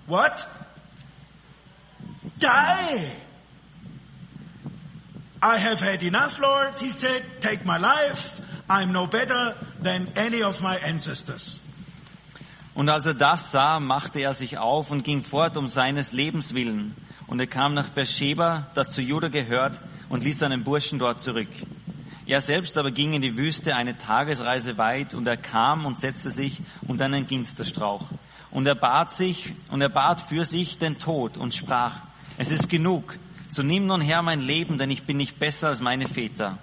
[0.05, 0.47] what?
[2.43, 3.07] Die.
[5.41, 7.23] I have had enough, Lord, he said.
[7.39, 8.41] Take my life.
[8.69, 11.61] I'm no better than any of my ancestors.
[12.75, 16.53] Und als er das sah, machte er sich auf und ging fort um seines Lebens
[16.53, 16.95] willen.
[17.27, 19.79] Und er kam nach Beersheba, das zu Juda gehört,
[20.09, 21.49] und ließ seinen Burschen dort zurück.
[22.25, 26.29] Er selbst aber ging in die Wüste eine Tagesreise weit, und er kam und setzte
[26.29, 28.03] sich unter einen Ginsterstrauch.
[28.51, 31.95] Und er bat sich, und er bat für sich den Tod und sprach,
[32.37, 33.17] es ist genug,
[33.49, 36.57] so nimm nun her mein Leben, denn ich bin nicht besser als meine Väter.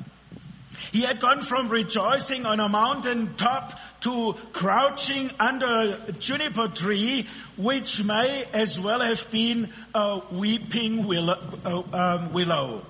[0.93, 7.27] He had gone from rejoicing on a mountain top to crouching under a juniper tree,
[7.57, 11.37] which may as well have been a weeping willow.
[11.65, 12.81] uh.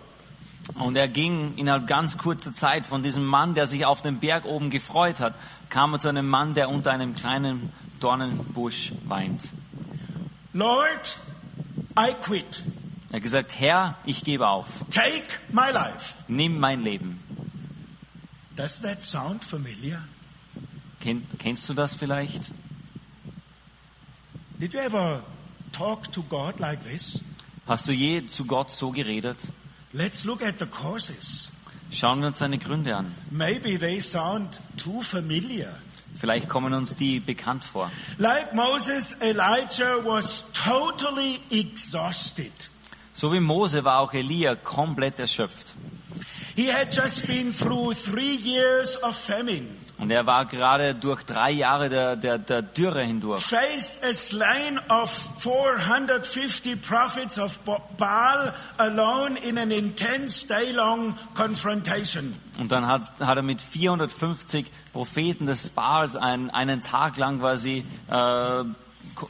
[0.74, 4.44] Und er ging innerhalb ganz kurzer Zeit von diesem Mann, der sich auf dem Berg
[4.44, 5.34] oben gefreut hat,
[5.68, 9.42] kam er zu einem Mann, der unter einem kleinen Dornenbusch weint.
[10.52, 11.18] Lord,
[11.96, 12.62] I quit.
[13.10, 14.66] Er hat gesagt, Herr, ich gebe auf.
[14.90, 16.14] Take my life.
[16.28, 17.20] Nimm mein Leben.
[18.56, 20.02] Does that sound familiar?
[21.00, 22.50] Ken, kennst du das vielleicht?
[24.58, 25.22] Did you ever
[25.72, 27.20] talk to God like this?
[27.66, 29.38] Hast du je zu Gott so geredet?
[29.92, 31.48] Let's look at the causes.
[31.90, 33.14] Schauen wir uns seine Gründe an.
[33.30, 35.74] Maybe they sound too familiar.
[36.20, 37.90] Vielleicht kommen uns die bekannt vor.
[38.18, 42.52] Like Moses, Elijah was totally exhausted.
[43.14, 45.66] So wie Mose war auch Elia komplett erschöpft.
[46.56, 49.68] He had just been through three years of famine,
[50.00, 53.42] Und er war gerade durch drei Jahre der, der, der Dürre hindurch.
[53.44, 62.34] faced a slain of 450 prophets of Ba- Baal alone in an intense day-long confrontation.
[62.58, 67.84] Und dann hat, hat er mit 450 Propheten des Baals einen, einen Tag lang quasi
[68.08, 68.12] äh,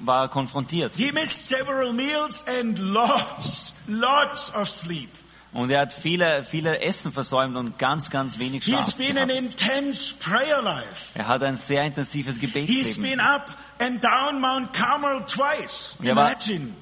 [0.00, 0.92] war konfrontiert.
[0.96, 5.10] He missed several meals and lots, lots of sleep.
[5.52, 9.28] Und er hat viele, viele Essen versäumt und ganz, ganz wenig He's Schlaf been an
[9.28, 9.44] gehabt.
[9.60, 11.10] intense prayer life.
[11.14, 13.02] Er hat ein sehr intensives He's Gebetsleben.
[13.02, 13.46] been up
[13.80, 15.96] and down Mount Carmel twice.
[16.02, 16.36] Er war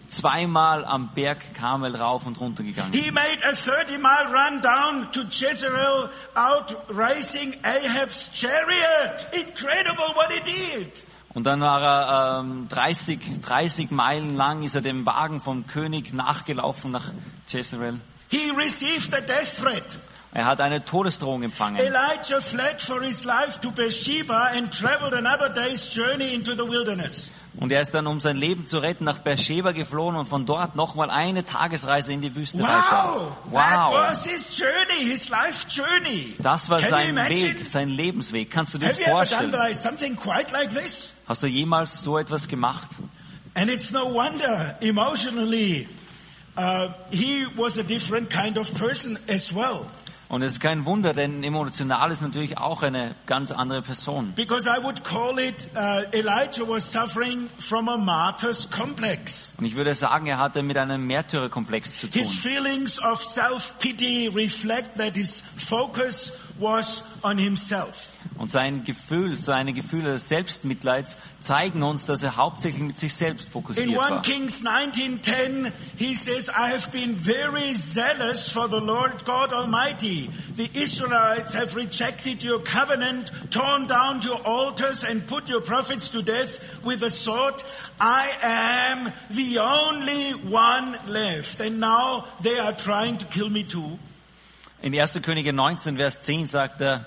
[0.09, 2.93] zweimal am Berg Karmel rauf und runter gegangen.
[2.93, 9.27] He made a 30 mile run down to Jezreel, out racing Ahab's chariot.
[9.33, 10.93] Incredible what he did.
[11.33, 16.13] Und dann war er ähm, 30, 30 Meilen lang, ist er dem Wagen vom König
[16.13, 17.13] nachgelaufen nach
[17.49, 18.01] Jezreel.
[18.31, 19.85] He received a death threat.
[20.33, 21.79] Er hat eine Todesdrohung empfangen.
[21.81, 27.31] Elijah fled for his life to Beersheba and traveled another day's journey into the wilderness.
[27.59, 30.77] Und er ist dann, um sein Leben zu retten, nach Beersheba geflohen und von dort
[30.77, 32.69] nochmal eine Tagesreise in die Wüste Wow!
[32.69, 33.37] weiter.
[33.53, 34.11] That Wow!
[34.11, 36.35] was his journey, his life journey.
[36.39, 37.17] Das war Can sein?
[37.17, 38.51] Weg, sein Lebensweg.
[38.51, 39.51] Kannst du dir das vorstellen?
[39.51, 41.15] like something quite like this?
[41.27, 42.89] Hast du jemals so etwas gemacht?
[43.55, 45.89] And it's no wonder emotionally
[46.59, 49.87] uh, he was a different kind of person as well.
[50.31, 54.35] Und es ist kein Wunder, denn emotional ist natürlich auch eine ganz andere Person.
[54.37, 59.51] Because I would call it, uh, Elijah was suffering from a martyr's complex.
[59.57, 62.53] Und ich würde sagen, er hatte mit einem Märtyrerkomplex zu His tun.
[62.53, 68.11] feelings of self-pity reflect that his focus was on himself.
[68.37, 73.47] Und sein Gefühl, seine Gefühle des Selbstmitleids zeigen uns, dass er hauptsächlich mit sich selbst
[73.47, 74.23] In fokussiert 1 war.
[74.23, 80.31] Kings 19:10, he says, "I have been very zealous for the Lord God Almighty.
[80.57, 86.23] The Israelites have rejected your covenant, torn down your altars, and put your prophets to
[86.23, 87.55] death with the sword.
[88.01, 93.99] I am the only one left, and now they are trying to kill me too."
[94.81, 95.21] In 1.
[95.23, 97.05] Könige 19, Vers 10 sagt er,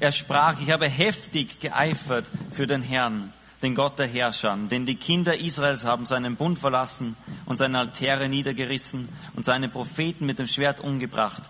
[0.00, 4.94] er sprach, ich habe heftig geeifert für den Herrn, den Gott der Herrscher, denn die
[4.94, 10.46] Kinder Israels haben seinen Bund verlassen und seine Altäre niedergerissen und seine Propheten mit dem
[10.46, 11.42] Schwert umgebracht.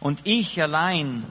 [0.00, 1.24] Und ich allein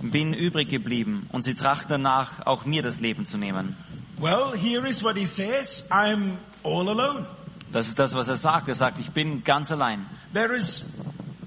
[0.00, 3.76] bin übrig geblieben und sie trachten danach, auch mir das Leben zu nehmen.
[4.18, 7.24] Well, here is what he says, "I'm all alone.
[7.72, 8.66] Das ist das, was er sagt.
[8.68, 10.06] Er sagt, ich bin ganz allein.
[10.32, 10.84] There is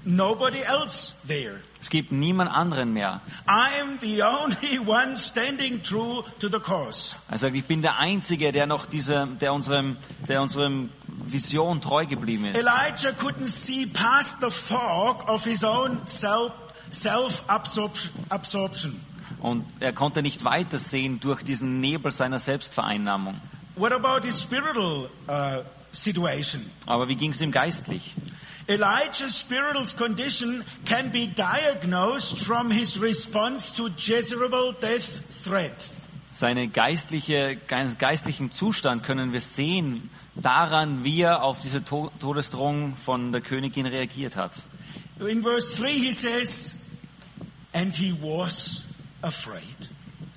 [0.04, 3.20] nobody else there." Es gibt niemand anderen mehr.
[3.46, 7.14] I'm the only one standing true to the cause.
[7.30, 12.06] Er sagt, ich bin der Einzige, der noch diese, der unserem, der unserem Vision treu
[12.06, 12.56] geblieben ist.
[12.56, 16.52] Elijah couldn't see past the fog of his own self,
[16.90, 19.00] self-absorption.
[19.40, 23.40] Und er konnte nicht weitersehen durch diesen Nebel seiner Selbstvereinnahmung.
[23.76, 25.62] What about his spiritual uh,
[25.92, 26.62] situation?
[26.86, 28.14] Aber wie ging es ihm geistlich?
[28.68, 35.90] Elijah's spiritual condition can be diagnosed from his response to Jezebel death threat.
[36.30, 43.32] Seine geistliche, geistlichen Zustand können wir sehen daran, wie er auf diese To- Todesdrohung von
[43.32, 44.52] der Königin reagiert hat.
[45.18, 46.72] In verse 3 he says,
[47.72, 48.84] and he was
[49.22, 49.62] afraid.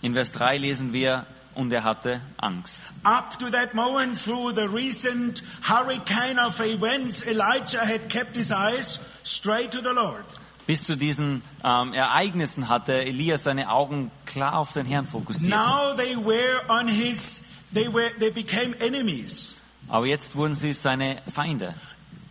[0.01, 2.81] In Vers 3 lesen wir, und er hatte Angst.
[3.03, 8.99] Up to that moment, through the recent hurricane of events, Elijah had kept his eyes
[9.23, 10.25] straight to the Lord.
[10.67, 15.49] Bis zu diesen ähm, Ereignissen hatte Elias seine Augen klar auf den Herrn fokussiert.
[15.49, 17.43] Now they were on his,
[17.73, 19.55] they were, they became enemies,
[19.89, 21.73] Aber jetzt wurden sie seine Feinde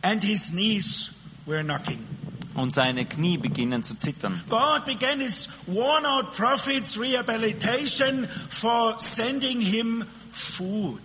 [0.03, 1.11] and his knees
[1.47, 2.07] were knocking.
[2.55, 4.43] Und seine Knie beginnen zu zittern.
[4.49, 11.01] God began his worn out prophet's rehabilitation for sending him food.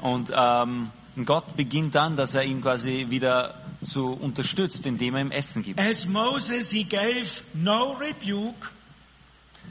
[0.00, 0.90] Und ähm,
[1.24, 5.80] Gott beginnt dann, dass er ihn quasi wieder zu unterstützt, indem er ihm Essen gibt.
[5.80, 8.70] As Moses, he gave no rebuke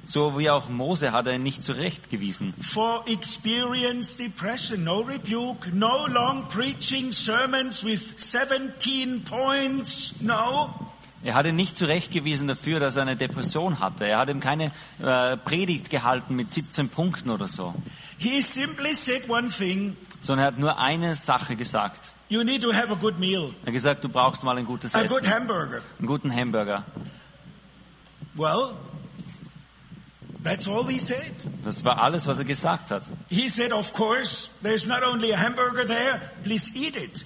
[0.05, 2.53] So wie auch Mose hat er ihn nicht zurechtgewiesen.
[2.61, 4.83] for experienced depression.
[4.83, 10.15] No rebuke, no long preaching sermons with 17 points.
[10.19, 10.69] No.
[11.23, 14.05] Er hat ihn nicht zurechtgewiesen dafür, dass er eine Depression hatte.
[14.05, 17.73] Er hat ihm keine äh, Predigt gehalten mit 17 Punkten oder so,
[18.17, 19.95] He simply said one thing.
[20.21, 22.11] sondern er hat nur eine Sache gesagt.
[22.27, 24.93] You need to have a good meal, Er hat gesagt, du brauchst mal ein gutes
[24.95, 25.81] a good Essen, hamburger.
[25.99, 26.83] einen guten Hamburger.
[28.35, 28.71] Well,
[30.43, 31.33] that's all he said.
[31.63, 33.03] Das war alles, was er gesagt hat.
[33.29, 37.25] He said, of course, there's not only a hamburger there, please eat it.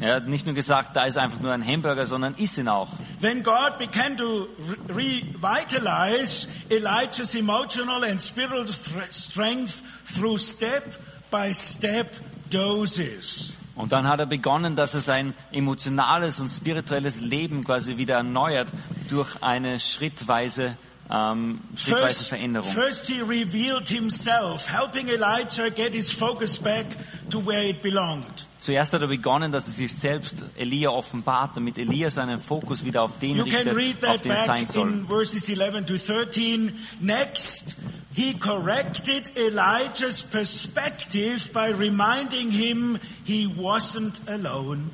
[0.00, 2.86] Er hat nicht nur gesagt, da ist einfach nur ein Hamburger, sondern iss ihn auch.
[3.20, 4.46] Then God began to
[4.88, 8.66] re- revitalize Elijah's emotional and spiritual
[9.10, 9.82] strength
[10.14, 10.84] through step
[11.32, 12.06] by step
[12.50, 13.54] doses.
[13.74, 18.68] Und dann hat er begonnen, dass er sein emotionales und spirituelles Leben quasi wieder erneuert
[19.08, 20.76] durch eine schrittweise,
[21.10, 22.70] ähm, schrittweise First, Veränderung.
[22.72, 26.86] first he revealed himself, helping Elijah get his focus back
[27.30, 28.46] to where it belonged.
[28.60, 33.02] Zuerst hat er begonnen, dass er sich selbst Elia offenbart, damit Elia seinen Fokus wieder
[33.02, 34.88] auf den You can read richtet, auf den es sein soll.
[34.88, 36.76] in verses 11 to 13.
[37.00, 37.76] Next,
[38.14, 44.90] he corrected Elijah's perspective by reminding him he wasn't alone.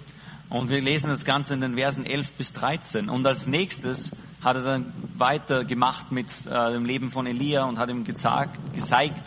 [0.51, 3.09] Und wir lesen das Ganze in den Versen 11 bis 13.
[3.09, 4.12] Und als nächstes
[4.45, 8.59] hat er dann weiter gemacht mit äh, dem Leben von Elia und hat ihm gesagt,
[8.75, 9.23] gezeigt,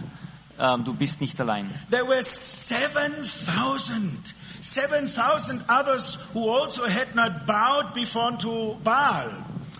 [0.59, 1.70] ähm, du bist nicht allein.
[1.89, 9.32] There were 7,000, 7,000 others who also had not bowed before to Baal.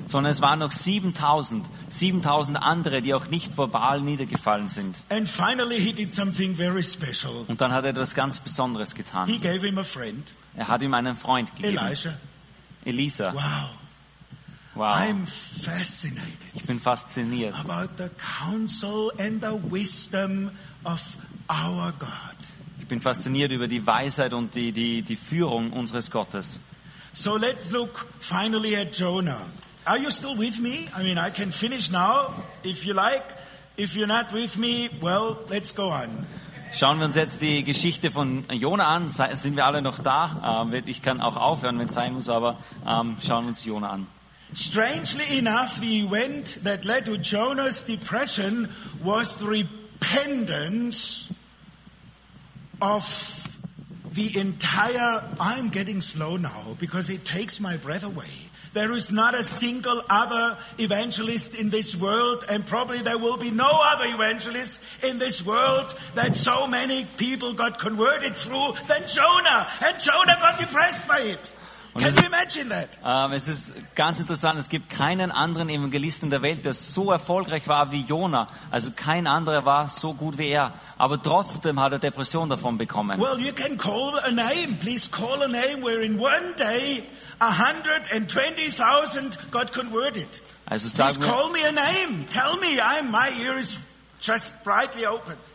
[0.10, 4.96] Sondern es waren noch 7000, 7000 andere, die auch nicht vor Baal niedergefallen sind.
[5.10, 7.44] And finally he did something very special.
[7.48, 9.28] Und dann hat er etwas ganz Besonderes He getan.
[9.42, 11.78] gave him a friend, Er hat ihm einen Freund gegeben.
[11.78, 12.14] Elijah.
[12.86, 13.34] Elisa.
[13.34, 13.42] Wow.
[14.78, 14.93] Wow.
[14.93, 16.23] I'm fascinated
[16.53, 20.51] Ich bin fasziniert about the counsel and the wisdom
[20.84, 21.01] of
[21.49, 22.09] our God.
[22.80, 26.59] Ich bin fasziniert über die Weisheit und die, die, die Führung unseres Gottes.
[27.13, 29.41] So let's look finally at Jonah.
[29.86, 30.88] Are you still with me?
[30.95, 33.23] I mean, I can finish now if you like.
[33.78, 36.25] If you're not with me, well, let's go on.
[36.75, 39.07] Schauen wir uns jetzt die Geschichte von Jona an.
[39.07, 40.65] Sind wir alle noch da?
[40.71, 43.89] Ähm, Ich kann auch aufhören, wenn es sein muss, aber ähm, schauen wir uns Jona
[43.91, 44.07] an.
[44.54, 48.70] Strangely enough, the event that led to Jonah's depression
[49.04, 51.32] was the repentance
[52.82, 53.58] of
[54.14, 58.30] the entire, I'm getting slow now because it takes my breath away.
[58.74, 63.50] There is not a single other evangelist in this world and probably there will be
[63.50, 69.68] no other evangelist in this world that so many people got converted through than Jonah.
[69.84, 71.52] And Jonah got depressed by it.
[71.98, 72.89] Und Can es- you imagine that?
[73.04, 77.68] Ähm, es ist ganz interessant, es gibt keinen anderen Evangelisten der Welt, der so erfolgreich
[77.68, 78.50] war wie Jona.
[78.70, 80.74] Also kein anderer war so gut wie er.
[81.00, 83.20] Aber trotzdem hat er Depression davon bekommen.
[83.20, 84.78] Well, you can call a name.
[84.80, 87.02] Please call a name where in one day
[87.39, 90.28] 120,000 got converted.
[90.70, 92.28] Also Please sag mir, call me a name.
[92.30, 92.80] Tell me.
[92.80, 93.80] I'm, my ear is.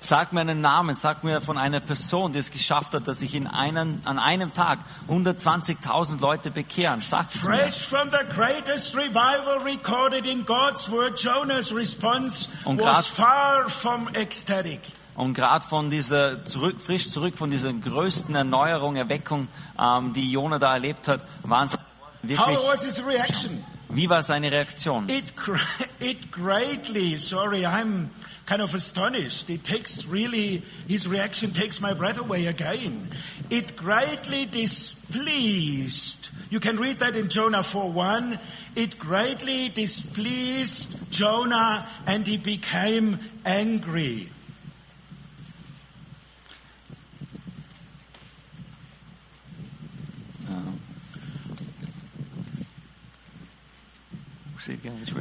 [0.00, 3.34] Sag mir einen Namen, sag mir von einer Person, die es geschafft hat, dass sich
[3.34, 7.00] in einem, an einem Tag 120.000 Leute bekehren.
[7.00, 7.56] Sag es mir.
[7.56, 14.08] Fresh from the greatest revival recorded in God's word, Jonah's response Und was far from
[14.14, 14.80] ecstatic.
[15.14, 19.48] Und gerade von dieser zurück, frisch zurück von dieser größten Erneuerung, Erweckung,
[19.78, 21.78] ähm, die Jona da erlebt hat, waren es
[22.22, 22.38] wirklich.
[22.38, 23.62] How was his reaction?
[23.90, 25.06] Wie war seine Reaktion?
[25.10, 25.34] It,
[26.00, 28.08] it greatly, sorry, I'm
[28.52, 29.48] kind of astonished.
[29.48, 33.08] It takes really, his reaction takes my breath away again.
[33.48, 36.28] It greatly displeased.
[36.50, 38.38] You can read that in Jonah 4.1.
[38.76, 44.28] It greatly displeased Jonah and he became angry.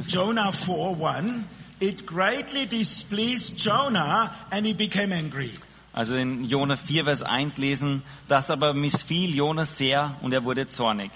[0.02, 1.44] Jonah 4.1.
[1.82, 5.50] It greatly displeased Jonah and he became angry.
[5.92, 10.68] Also in Jona 4, Vers 1 lesen, das aber missfiel Jona sehr und er wurde
[10.68, 11.10] zornig.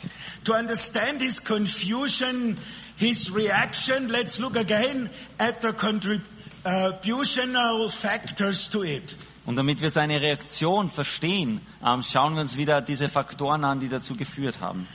[0.45, 2.57] To understand his confusion,
[2.97, 5.09] his reaction, let's look again
[5.39, 9.14] at the contributional factors to it.
[9.45, 13.89] Und damit wir seine Reaktion verstehen, ähm, schauen wir uns wieder diese Faktoren an, die
[13.89, 14.89] dazu geführt haben.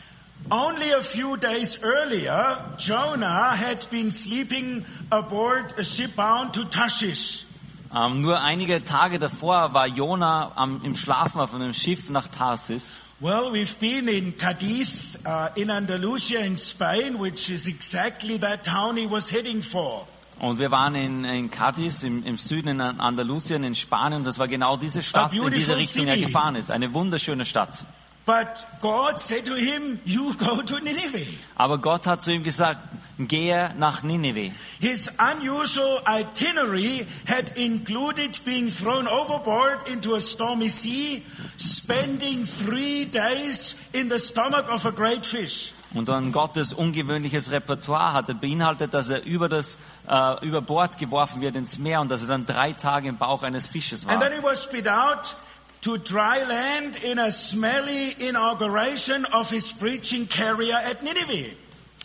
[0.50, 7.46] Only a few days earlier, Jonah had been sleeping aboard a ship bound to Tarshish.
[7.94, 13.02] Ähm, nur einige Tage davor war Jona am, im Schlafen auf einem Schiff nach Tarsis.
[13.20, 18.98] Well, we've been in Cadiz, uh, in Andalusia in Spain, which is exactly that town
[18.98, 20.08] he was heading for.
[20.40, 24.24] Und wir waren in, in Cadiz im, im Süden in Andalusien in Spanien.
[24.24, 26.26] Das war genau diese Stadt, in diese Richtung er city.
[26.26, 26.72] gefahren ist.
[26.72, 27.78] Eine wunderschöne Stadt.
[28.26, 31.26] But God said to him, you go to Nineveh.
[31.56, 32.80] Aber Gott hat zu ihm gesagt,
[33.18, 34.52] gehe nach Nineveh.
[34.80, 41.24] His unusual itinerary had included being thrown overboard into a stormy sea,
[41.58, 45.74] spending three days in the stomach of a great fish.
[45.94, 51.42] Und dann Gottes ungewöhnliches Repertoire hatte beinhaltet, dass er über das äh, über Bord geworfen
[51.42, 54.14] wird ins Meer und dass er dann drei Tage im Bauch eines Fisches war.
[54.14, 55.36] And then he was spit out
[55.82, 61.56] to dry land in a smelly inauguration of his preaching carrier at Nineveh.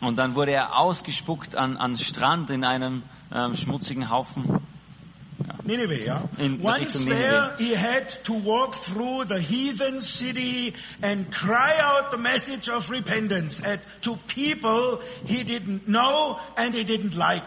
[0.01, 3.03] Und dann wurde er ausgespuckt an, an Strand in einem
[3.35, 4.45] ähm, schmutzigen Haufen.
[5.65, 6.23] Nineveh, yeah?
[6.39, 7.65] In Once Richtung there, Nineveh.
[7.65, 13.61] he had to walk through the heathen city and cry out the message of repentance
[13.65, 17.43] at, to people he didn't know and he didn't like.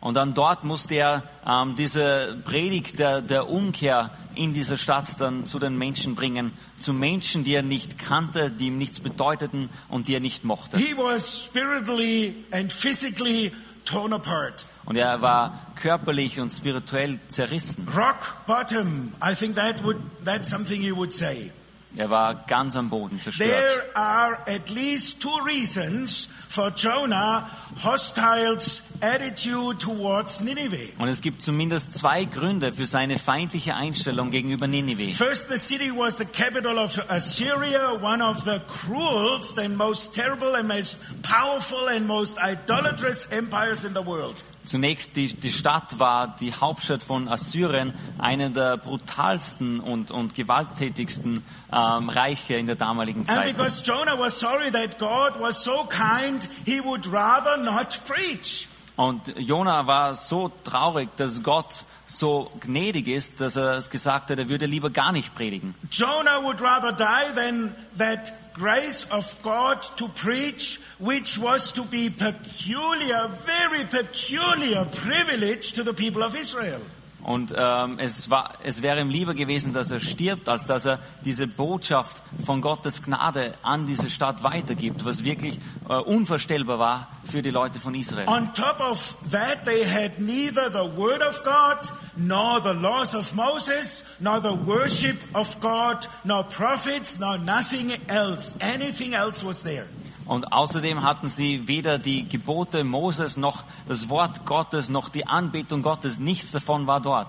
[0.00, 5.46] Und dann dort musste er ähm, diese Predigt der, der Umkehr in dieser Stadt dann
[5.46, 6.52] zu den Menschen bringen.
[6.80, 10.78] Zu Menschen, die er nicht kannte, die ihm nichts bedeuteten und die er nicht mochte.
[10.78, 13.52] He was spiritually and physically
[13.84, 14.64] torn apart.
[14.84, 17.88] Und er war körperlich und spirituell zerrissen.
[17.88, 19.12] Rock bottom.
[19.22, 21.52] I think that would, that's something you would say.
[21.96, 23.50] Er war ganz am Boden zerstört.
[23.50, 27.50] There are at least two reasons for Jonah
[27.82, 30.92] hostile's attitude towards Nineveh.
[30.98, 35.14] Und es gibt zumindest zwei Gründe für seine feindliche Einstellung gegenüber Ninive.
[35.14, 40.54] First, the city was the capital of Assyria, one of the cruelest and most terrible
[40.56, 44.42] and most powerful and most idolatrous empires in the world.
[44.72, 51.44] Zunächst die, die Stadt war die Hauptstadt von Assyrien, eine der brutalsten und, und gewalttätigsten
[51.70, 53.54] ähm, Reiche in der damaligen And Zeit.
[53.54, 58.66] because Jonah was sorry that God was so kind, he would rather not preach.
[58.96, 64.38] Und Jona war so traurig, dass Gott so gnädig ist, dass er es gesagt hat,
[64.38, 65.74] er würde lieber gar nicht predigen.
[65.90, 72.10] Jonah would rather die than that grace of God to preach, which was to be
[72.10, 76.80] peculiar, very peculiar privilege to the people of Israel.
[77.22, 80.98] Und ähm, es, war, es wäre ihm lieber gewesen, dass er stirbt, als dass er
[81.24, 87.42] diese Botschaft von Gottes Gnade an diese Stadt weitergibt, was wirklich äh, unvorstellbar war für
[87.42, 88.26] die Leute von Israel.
[88.26, 91.78] On top of that, they had neither the word of God,
[92.16, 98.54] nor the laws of Moses, nor the worship of God, nor prophets, nor nothing else.
[98.60, 99.86] Anything else was there.
[100.26, 105.82] Und außerdem hatten sie weder die Gebote Moses noch das Wort Gottes noch die Anbetung
[105.82, 106.18] Gottes.
[106.18, 107.28] Nichts davon war dort.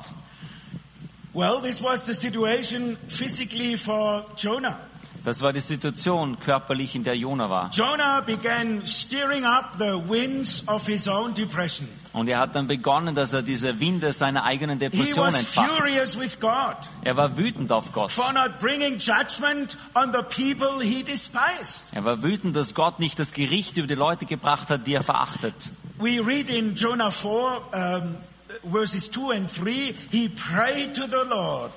[1.33, 4.77] Well, this was the situation physically for Jonah.
[5.25, 7.69] Das war die Situation körperlich, in der Jona war.
[7.71, 11.87] Jonah began stirring up the winds of his own depression.
[12.13, 15.67] Und er hat dann begonnen, dass er diese Winde seiner eigenen Depression entfacht.
[15.67, 18.11] furious with God Er war wütend auf Gott.
[18.11, 21.85] for not bringing judgment on the people he despised.
[21.91, 25.03] Er war wütend, dass Gott nicht das Gericht über die Leute gebracht hat, die er
[25.03, 25.55] verachtet.
[25.97, 27.29] We read in Jonah 4,
[27.73, 31.71] um, verses 2 and 3, he prayed to the Lord,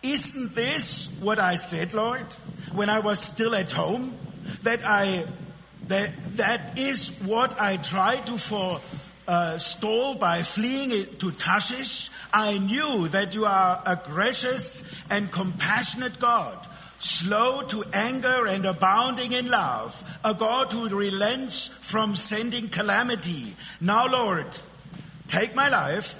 [0.00, 2.24] Isn't this what I said, Lord,
[2.72, 4.12] when I was still at home?
[4.62, 5.24] That I,
[5.88, 8.38] that, that is what I tried to
[9.28, 12.10] forestall by fleeing to Tarshish.
[12.32, 16.56] I knew that you are a gracious and compassionate God,
[16.98, 19.92] slow to anger and abounding in love,
[20.24, 23.54] a God who relents from sending calamity.
[23.80, 24.46] Now, Lord,
[25.26, 26.14] take my life,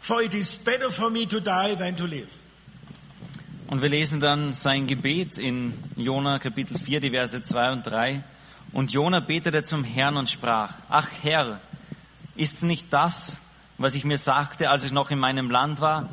[0.00, 2.34] for it is better for me to die than to live.
[3.70, 8.22] Und wir lesen dann sein Gebet in Jona Kapitel 4, die Verse 2 und 3.
[8.72, 11.60] Und Jona betete zum Herrn und sprach, Ach Herr,
[12.38, 13.36] ist's nicht das,
[13.76, 16.08] was ich mir sagte, als ich noch in meinem Land war,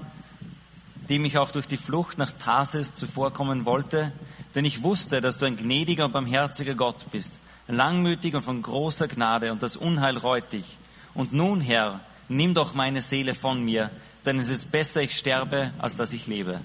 [1.10, 4.12] dem ich auch durch die Flucht nach Tarsis zuvorkommen wollte?
[4.54, 7.36] Denn ich wusste, dass du ein gnädiger und barmherziger Gott bist,
[7.68, 10.66] langmütig und von großer Gnade und das Unheil reut dich.
[11.14, 12.00] Und nun, Herr,
[12.30, 13.90] nimm doch meine Seele von mir,
[14.26, 16.60] denn es ist besser, ich sterbe, als dass ich lebe.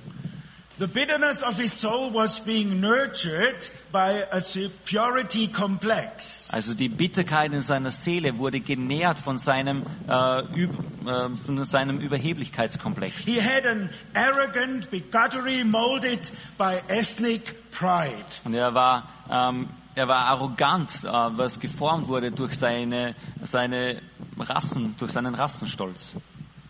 [0.81, 6.49] The bitterness of his soul was being nurtured by a superiority complex.
[6.55, 10.71] Also die Bitterkeit in seiner Seele wurde genährt von seinem, äh, Üb,
[11.07, 13.27] äh, von seinem Überheblichkeitskomplex.
[13.27, 18.41] He had an arrogant bigottery molded by ethnic pride.
[18.45, 24.01] Und er war, ähm, er war arrogant, äh, was geformt wurde durch seine, seine
[24.39, 26.15] Rassen, durch seinen Rassenstolz.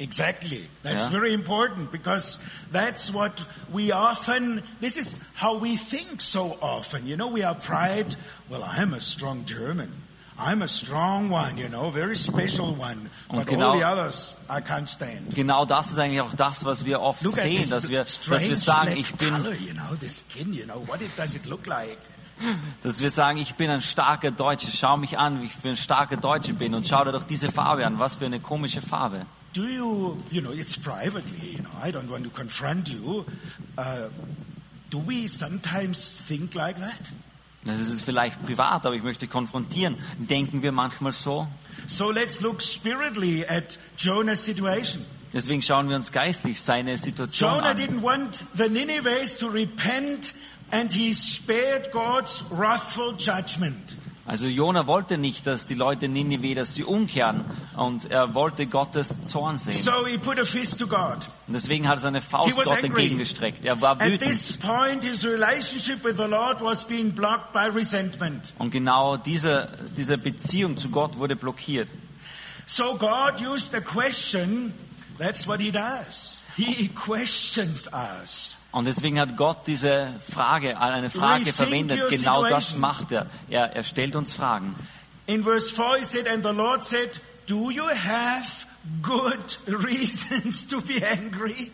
[0.00, 0.66] Exactly.
[0.82, 1.10] That's Yeah.
[1.10, 2.38] very important because
[2.72, 7.06] that's what we often, this is how we think so often.
[7.06, 8.16] You know, we are pride.
[8.48, 9.92] Well, I'm a strong German.
[10.38, 13.10] I'm a strong one, you know, very special one.
[13.28, 15.34] But all genau- the others I can't stand.
[15.34, 18.56] Genau das ist eigentlich auch das, was wir oft Look sehen, dass wir, dass wir
[18.56, 21.66] sagen, ich bin, color, you know, the skin, you know, what it, does it look
[21.66, 21.98] like?
[22.82, 24.68] dass wir sagen, ich bin ein starker Deutscher.
[24.74, 27.52] Schau mich an, wie ich für ein starker Deutscher bin und schau dir doch diese
[27.52, 27.98] Farbe an.
[27.98, 29.26] Was für eine komische Farbe.
[29.52, 33.24] Do you, you know, it's privately, you know, I don't want to confront you.
[33.76, 34.08] Uh,
[34.90, 37.10] do we sometimes think like that?
[37.64, 39.96] Das ist vielleicht privat, aber ich möchte konfrontieren.
[40.18, 41.46] Denken wir manchmal so?
[41.88, 45.04] So let's look spiritually at Jonah's situation.
[45.32, 47.76] Deswegen schauen wir uns geistlich seine Situation Jonah an.
[47.76, 50.32] didn't want the Ninevites to repent
[50.72, 53.96] and he spared God's wrathful judgment.
[54.26, 57.44] Also Jona wollte nicht, dass die Leute Ninive, dass sie umkehren
[57.76, 59.72] und er wollte Gottes Zorn sehen.
[59.72, 61.26] So he put a fist to God.
[61.48, 63.64] Und deswegen hat er seine Faust Gott entgegengestreckt.
[63.64, 64.20] Er war At wütend.
[64.30, 68.52] this point, his relationship with the Lord was being blocked by resentment.
[68.58, 71.88] Und genau diese, diese Beziehung zu Gott wurde blockiert.
[72.66, 74.72] So God used a question.
[75.18, 76.44] That's what he does.
[76.56, 78.56] He questions us.
[78.72, 82.08] Und deswegen hat Gott diese Frage, eine Frage verwendet.
[82.10, 83.26] Genau das macht er.
[83.48, 83.74] er.
[83.74, 84.74] Er stellt uns Fragen.
[85.26, 88.66] In verse 4 he said, And the Lord said, Do you have
[89.02, 91.70] good reasons to be angry?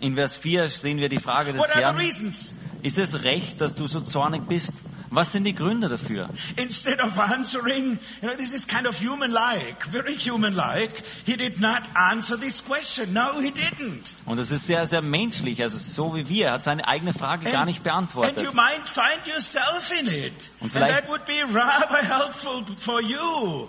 [0.00, 1.98] In Vers 4 sehen wir die Frage des What Herrn.
[2.00, 4.74] ist es recht, dass du so zornig bist?
[5.10, 6.28] Was sind die Gründe dafür?
[6.56, 11.82] Instead of answering, you know, this is kind of human-like, very human-like, he did not
[11.94, 13.12] answer this question.
[13.14, 14.14] No, he didn't.
[14.26, 16.46] Und das ist sehr, sehr menschlich, also so wie wir.
[16.48, 18.42] Er hat seine eigene Frage gar nicht and beantwortet.
[18.42, 20.50] you might find yourself in it.
[20.60, 23.68] Und And vielleicht- that would be rather helpful for you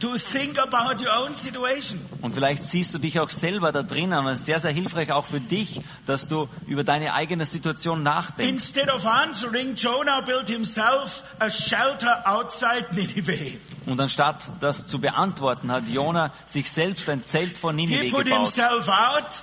[0.00, 2.00] to think about your own situation.
[2.22, 5.10] Und vielleicht siehst du dich auch selber da drinnen und es ist sehr, sehr hilfreich
[5.12, 8.48] auch für dich, dass du über deine eigene Situation nachdenkst.
[8.52, 13.58] Instead of answering, Jonah built himself a shelter outside Nineveh.
[13.86, 18.24] Und anstatt das zu beantworten, hat Jona sich selbst ein Zelt vor He Ninive put
[18.24, 18.40] gebaut.
[18.54, 19.42] himself out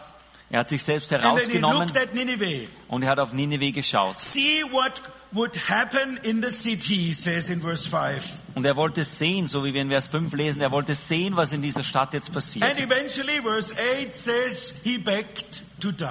[0.51, 2.67] Er hat sich selbst he herausgenommen looked at Nineveh.
[2.87, 4.19] und er hat auf Ninive geschaut.
[4.21, 5.01] See what
[5.35, 8.39] would happen in the city, he says in verse 5.
[8.55, 11.51] Und er wollte sehen, so wie wir in Vers 5 lesen, er wollte sehen, was
[11.51, 12.79] in dieser Stadt jetzt And passiert.
[12.79, 16.07] eventually, verse 8 says he begged to die.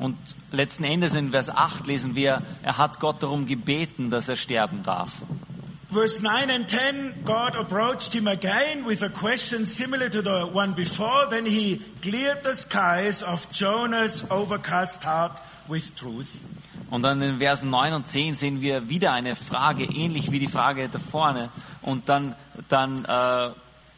[0.00, 0.16] Und
[0.50, 4.82] letzten Endes in Vers 8 lesen wir, er hat Gott darum gebeten, dass er sterben
[4.82, 5.10] darf.
[5.92, 10.74] Verse 9 and 10, God approached him again with a question similar to the one
[10.74, 11.28] before.
[11.30, 16.40] Then he cleared the skies of Jonah's overcast heart with truth.
[16.94, 20.46] Und dann in Versen 9 und 10 sehen wir wieder eine Frage, ähnlich wie die
[20.46, 21.48] Frage da vorne.
[21.82, 22.36] Und dann,
[22.68, 23.50] dann äh,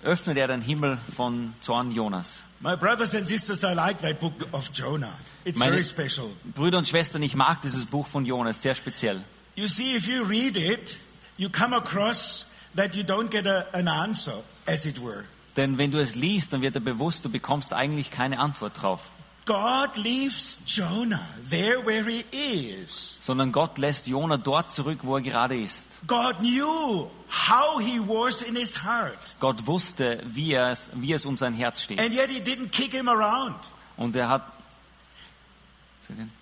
[0.03, 2.41] öffnet er den Himmel von Zorn Jonas.
[2.61, 5.13] My brothers and sisters, I like that book of Jonah.
[5.45, 6.31] It's Meine- very special.
[6.55, 9.21] Brüder und Schwestern, ich mag dieses Buch von Jonas, sehr speziell.
[9.57, 10.97] You see, if you read it,
[11.37, 15.25] you come across that you don't get a, an answer, as it were.
[15.59, 19.03] Denn wenn du es liest, dann wird dir bewusst, du bekommst eigentlich keine Antwort drauf.
[19.47, 23.19] God leaves Jonah there where he is.
[23.23, 25.89] Sondern Gott lässt Jona dort zurück, wo er gerade ist.
[26.07, 29.17] God knew how he was in his heart.
[29.39, 32.01] Gott wusste, wie, es, wie es um sein Herz steht.
[32.01, 33.55] And yet he didn't kick him around.
[33.97, 34.43] Und er hat,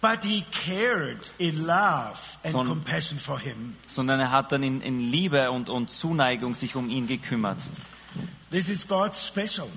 [0.02, 3.76] But he cared in love and Son- compassion for him.
[3.88, 7.58] sondern er hat dann in, in Liebe und, und Zuneigung sich um ihn gekümmert.
[8.50, 9.68] This is God's special.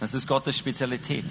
[0.00, 1.24] Das ist Gottes Spezialität.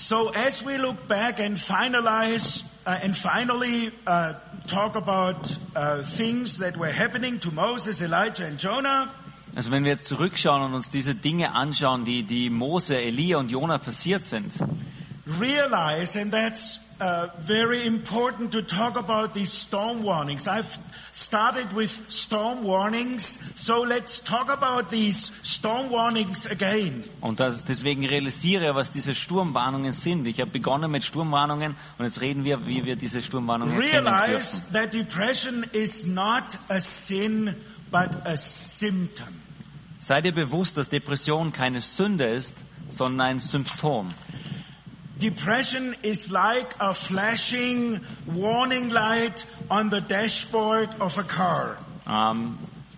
[0.00, 4.32] So as we look back and finalize uh, and finally uh,
[4.66, 9.08] talk about uh, things that were happening to Moses, Elijah, and Jonah,
[9.54, 13.50] Also wenn wir jetzt zurückschauen und uns diese Dinge anschauen, die, die Mose, Elia und
[13.50, 14.52] Jona passiert sind,
[15.26, 20.46] realize, and that's uh, very important to talk about these storm warnings.
[20.46, 20.78] I've
[21.12, 27.04] started with storm warnings, so let's talk about these storm warnings again.
[27.20, 30.26] und das, deswegen realisiere, was diese Sturmwarnungen sind.
[30.26, 34.92] Ich habe begonnen mit Sturmwarnungen und jetzt reden wir, wie wir diese Sturmwarnungen Realize that
[34.92, 37.54] depression is not a sin,
[37.90, 39.28] but a symptom.
[40.00, 42.56] Sei dir bewusst, dass Depression keine Sünde ist,
[42.90, 44.14] sondern ein Symptom.
[45.20, 51.76] Depression is like a flashing warning light on the dashboard of a car.
[52.08, 52.56] Ähm,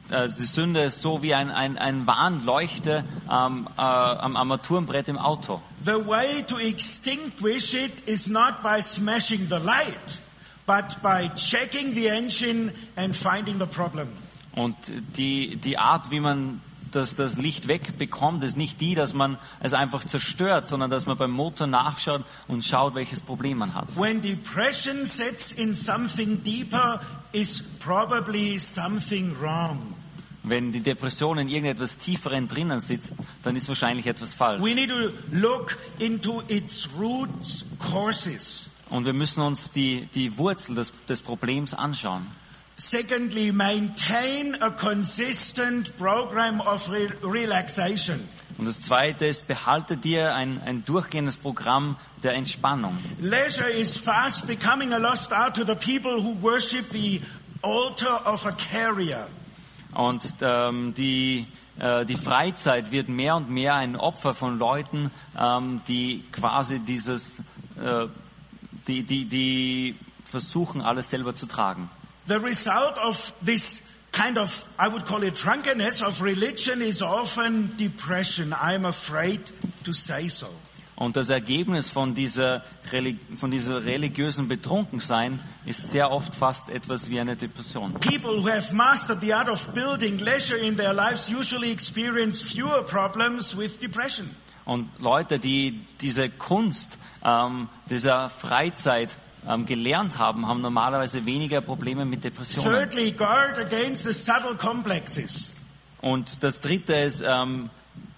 [0.09, 5.19] äh, die Sünde ist so wie ein, ein, ein Warnleuchte ähm, äh, am Armaturenbrett im
[5.19, 5.61] Auto.
[5.85, 10.21] The way to extinguish it is not by smashing the light,
[10.65, 14.07] but by checking the engine and finding the problem.
[14.55, 14.77] Und
[15.17, 16.61] die, die Art, wie man
[16.95, 21.17] das, das Licht wegbekommt, ist nicht die, dass man es einfach zerstört, sondern dass man
[21.17, 23.97] beim Motor nachschaut und schaut, welches Problem man hat.
[23.97, 27.01] When depression sets in something deeper,
[27.33, 29.95] is probably something wrong.
[30.45, 33.15] Wenn die Depression in irgendetwas Tieferen drinnen sitzt,
[33.45, 34.63] dann ist wahrscheinlich etwas falsch.
[34.63, 37.31] We need to look into its root
[37.79, 38.67] causes.
[38.91, 42.27] Und wir müssen uns die, die Wurzel des, des Problems anschauen.
[42.85, 48.21] Secondly, maintain a consistent program of re- relaxation.
[48.59, 52.99] Und das Zweite ist, behalte dir ein, ein durchgehendes Programm der Entspannung.
[53.21, 57.23] Leisure is fast becoming a lost art to the people who worship the
[57.63, 59.27] altar of a carrier.
[59.95, 61.47] Und ähm, die,
[61.79, 67.39] äh, die Freizeit wird mehr und mehr ein Opfer von Leuten, ähm, die quasi dieses,
[67.81, 68.07] äh,
[68.87, 71.89] die, die, die versuchen, alles selber zu tragen.
[72.27, 77.75] The result of this kind of, I would call it drunkenness of religion is often
[77.77, 78.53] depression.
[78.53, 79.41] I'm afraid
[79.85, 80.49] to say so.
[80.95, 82.63] Und das Ergebnis von dieser,
[83.37, 87.95] von dieser religiösen Betrunkensein ist sehr oft fast etwas wie eine Depression.
[87.95, 92.85] People who have mastered the art of building leisure in their lives usually experience fewer
[92.85, 94.31] problems with depression.
[94.65, 96.93] Und Leute, die diese Kunst
[97.25, 99.11] ähm, dieser Freizeit
[99.49, 102.73] ähm, gelernt haben, haben normalerweise weniger Probleme mit Depressionen.
[102.73, 105.53] Thirdly, guard against the subtle complexes.
[106.01, 107.71] Und das Dritte ist, ähm,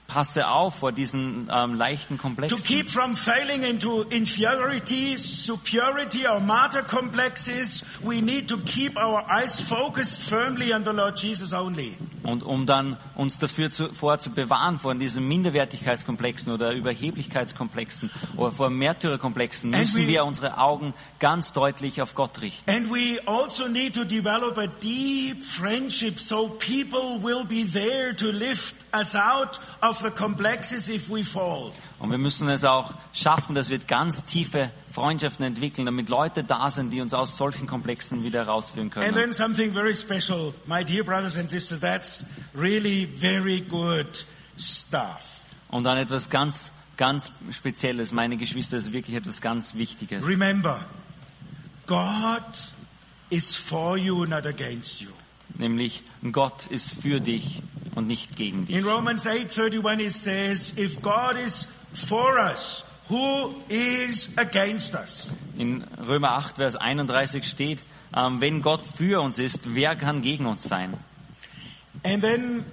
[0.07, 2.62] passe auf vor diesen ähm, leichten To Komplexen.
[2.62, 9.61] keep from failing into inferiority, superiority, or martyr complexes, we need to keep our eyes
[9.61, 11.97] focused firmly on the Lord Jesus only.
[12.25, 18.51] Und um dann uns dafür zu, vor zu bewahren vor diesen Minderwertigkeitskomplexen oder Überheblichkeitskomplexen oder
[18.53, 22.68] vor Märtyrerkomplexen, müssen we- wir unsere Augen ganz deutlich auf Gott richten.
[22.70, 28.31] And we also need to develop a deep friendship so people will be there to
[28.31, 31.72] lift us out of the complexes if we fall.
[31.99, 36.70] Und wir müssen es auch schaffen, dass wir ganz tiefe Freundschaften entwickeln, damit Leute da
[36.70, 39.14] sind, die uns aus solchen Komplexen wieder herausführen And können.
[39.14, 42.24] then something very special, my dear brothers and sisters, that's
[42.55, 44.26] really very good
[44.59, 45.20] stuff.
[45.68, 50.26] Und dann etwas ganz, ganz Spezielles, meine Geschwister, ist wirklich etwas ganz Wichtiges.
[50.26, 50.80] Remember,
[51.86, 52.42] God
[53.30, 55.11] is for you, not against you.
[55.57, 57.62] Nämlich, Gott ist für dich
[57.95, 58.76] und nicht gegen dich.
[58.76, 65.30] In Romans 8:31 it says, if God is for us, who is against us?
[65.57, 67.82] In Römer 8, Vers 31 steht,
[68.16, 70.95] ähm, wenn Gott für uns ist, wer kann gegen uns sein?
[72.03, 72.64] And then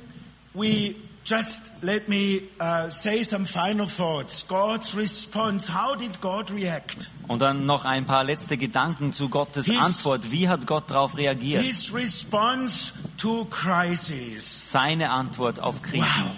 [0.53, 0.95] we
[1.25, 4.45] just let me uh, say some final thoughts.
[4.47, 5.69] God's response.
[5.73, 7.09] How did God react?
[7.27, 10.31] Und dann noch ein paar letzte Gedanken zu Gottes His- Antwort.
[10.31, 11.61] Wie hat Gott darauf reagiert?
[11.63, 14.71] His response to crisis.
[14.71, 16.01] Seine Antwort auf Krisen.
[16.05, 16.31] Wow.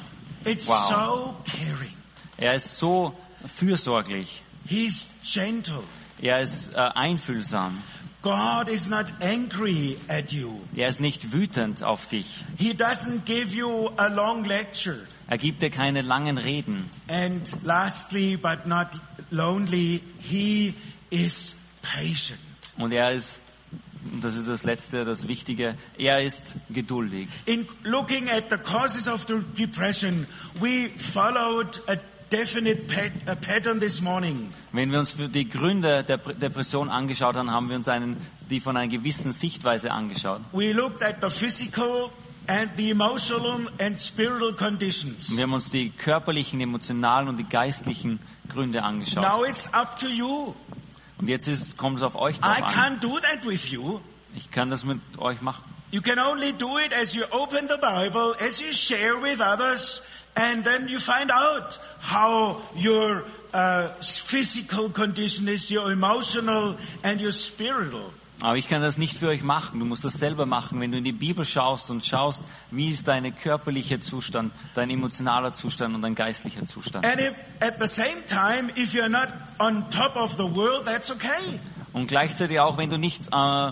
[0.45, 0.89] It's Wow.
[0.89, 1.93] so caring.
[2.43, 3.15] Er ist so
[3.55, 4.41] fürsorglich.
[4.67, 5.81] He's gentle.
[6.21, 7.81] Er ist äh, einfühlsam.
[8.21, 10.59] God is not angry at you.
[10.75, 12.25] Er ist nicht wütend auf dich.
[12.57, 15.07] He doesn't give you a long lecture.
[15.27, 16.89] Er gibt dir keine langen Reden.
[17.07, 18.87] And lastly, but not
[19.31, 20.73] lonely, he
[21.11, 22.41] is patient.
[22.77, 23.39] Und er ist,
[24.11, 27.29] und das ist das Letzte, das Wichtige, er ist geduldig.
[27.45, 30.27] In looking at the causes of the depression,
[30.59, 31.95] we followed a
[32.34, 34.51] definite pat- a pattern this morning.
[34.71, 38.17] Wenn wir uns für die Gründe der Pr- Depression angeschaut haben, haben wir uns einen,
[38.49, 40.41] die von einer gewissen Sichtweise angeschaut.
[40.51, 42.09] We looked at the physical
[42.47, 45.36] and the emotional and spiritual conditions.
[45.38, 48.19] Wir haben uns die körperlichen, emotionalen und die geistlichen
[48.49, 49.23] Gründe angeschaut.
[49.23, 50.53] Now it's up to you.
[51.19, 52.73] Und jetzt ist, kommt es auf euch I drauf an.
[52.73, 53.99] can't do that with you.
[54.36, 55.63] Ich kann das mit euch machen.
[55.91, 60.01] You can only do it as you open the Bible, as you share with others,
[60.36, 63.23] and then you find out how your
[63.53, 68.11] uh, physical condition is, your emotional and your spiritual.
[68.43, 69.79] Aber ich kann das nicht für euch machen.
[69.79, 70.81] Du musst das selber machen.
[70.81, 75.53] Wenn du in die Bibel schaust und schaust, wie ist dein körperlicher Zustand, dein emotionaler
[75.53, 77.05] Zustand und dein geistlicher Zustand.
[77.05, 79.29] And if at the same time, if you're not
[79.59, 81.59] on top of the world, that's okay.
[81.93, 83.71] Und gleichzeitig auch, wenn du nicht, äh,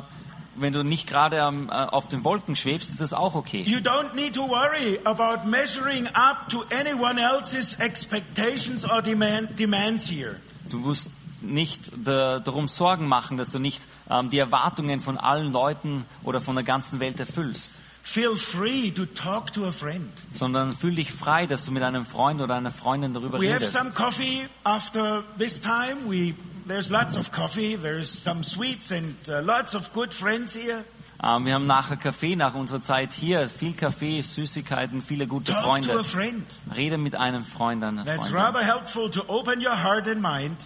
[0.56, 3.64] wenn du nicht gerade ähm, äh, auf den Wolken schwebst, ist das auch okay.
[3.64, 10.10] You don't need to worry about measuring up to anyone else's expectations or demand, demands
[10.10, 10.36] here.
[10.70, 11.10] Du musst
[11.42, 16.42] nicht da, darum Sorgen machen, dass du nicht ähm, die Erwartungen von allen Leuten oder
[16.42, 17.74] von der ganzen Welt erfüllst,
[18.04, 20.10] Feel free to talk to a friend.
[20.34, 23.60] sondern fühl dich frei, dass du mit einem Freund oder einer Freundin darüber We have
[23.62, 23.74] redest.
[23.74, 25.98] some coffee after this time.
[26.10, 26.34] We
[26.72, 27.76] there's lots of coffee.
[27.76, 30.84] There's some sweets and uh, lots of good friends here.
[31.24, 35.62] Ähm, wir haben nachher Kaffee nach unserer Zeit hier, viel Kaffee, Süßigkeiten, viele gute Talk
[35.62, 36.00] to Freunde.
[36.00, 36.44] a friend.
[36.76, 38.38] Rede mit einem Freund, einer That's Freundin.
[38.42, 40.58] rather helpful to open your heart and mind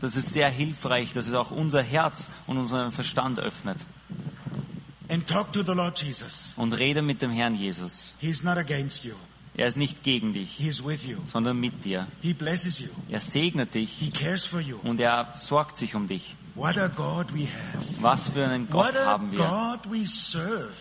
[0.00, 3.78] Das ist sehr hilfreich, dass es auch unser Herz und unseren Verstand öffnet.
[5.08, 6.52] and talk to the Lord Jesus.
[6.56, 8.12] Und rede mit dem Herrn Jesus.
[8.18, 9.14] He's not against you.
[9.56, 11.18] Er ist nicht gegen dich, He's with you.
[11.32, 12.06] sondern mit dir.
[12.22, 12.88] He blesses you.
[13.08, 14.78] Er segnet dich He cares for you.
[14.82, 16.34] und er sorgt sich um dich.
[16.56, 17.84] What a God we have.
[18.02, 19.78] Was für einen Gott haben wir?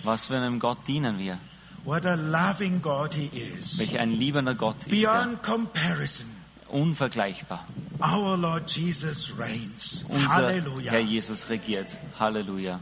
[0.03, 1.38] Was für einem Gott dienen wir?
[1.86, 3.78] What a loving God he is.
[3.78, 5.24] Welch ein liebender Gott ist er.
[5.26, 6.26] Beyond comparison,
[6.69, 7.65] Unvergleichbar.
[8.01, 10.05] our Lord Jesus reigns.
[10.09, 10.91] Unser Hallelujah.
[10.91, 11.88] Herr Jesus regiert.
[12.19, 12.80] Halleluja.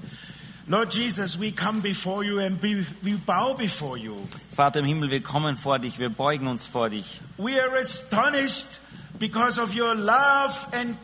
[0.72, 4.16] Lord Jesus, we come before you and we bow before you.
[4.56, 7.20] Vater im Himmel, wir kommen vor dich, wir beugen uns vor dich.
[7.38, 8.80] We are astonished
[9.20, 10.96] because of your love and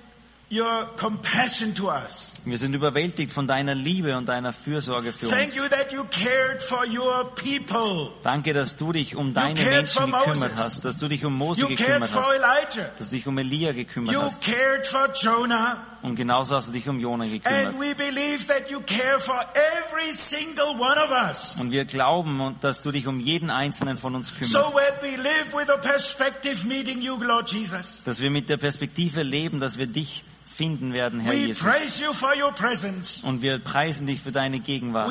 [0.49, 2.31] your compassion to us.
[2.45, 5.55] Wir sind überwältigt von deiner Liebe und deiner Fürsorge für Thank uns.
[5.55, 8.13] you that you cared for your people.
[8.23, 10.55] Danke, dass du dich um deine Menschen gekümmert Moses.
[10.55, 14.13] hast, dass du dich um Mose You gekümmert hast, dass du dich um Elia gekümmert
[14.13, 15.85] You hast cared for Jonah.
[16.07, 17.75] Und genauso hast du dich um Jona gekümmert.
[21.59, 25.13] Und wir glauben, dass du dich um jeden einzelnen von uns kümmerst, we
[27.01, 27.17] you,
[28.05, 30.23] dass wir mit der Perspektive leben, dass wir dich
[30.55, 31.63] finden werden, Herr we Jesus.
[31.99, 32.09] you.
[33.23, 35.07] Und wir preisen dich für deine Gegenwart.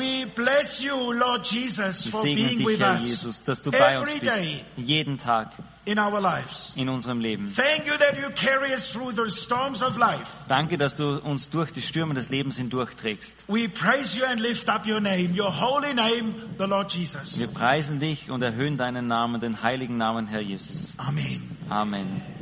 [0.81, 3.99] You, Lord Jesus, Wir for segnen being dich, with Herr us Jesus, dass du bei
[3.99, 4.65] uns bist, day.
[4.75, 5.51] jeden Tag.
[5.87, 6.73] In our lives.
[6.75, 7.51] in unserem Leben.
[7.55, 10.27] Thank you that you carry us through the storms of life.
[10.49, 13.45] Danke, dass du uns durch die Stürme des Lebens hindurchträgst.
[13.47, 17.39] We praise you and lift up your name, your holy name, the Lord Jesus.
[17.39, 20.93] Wir preisen dich und erhöhen deinen Namen, den heiligen Namen, Herr Jesus.
[20.97, 21.41] Amen.
[21.69, 22.36] Amen.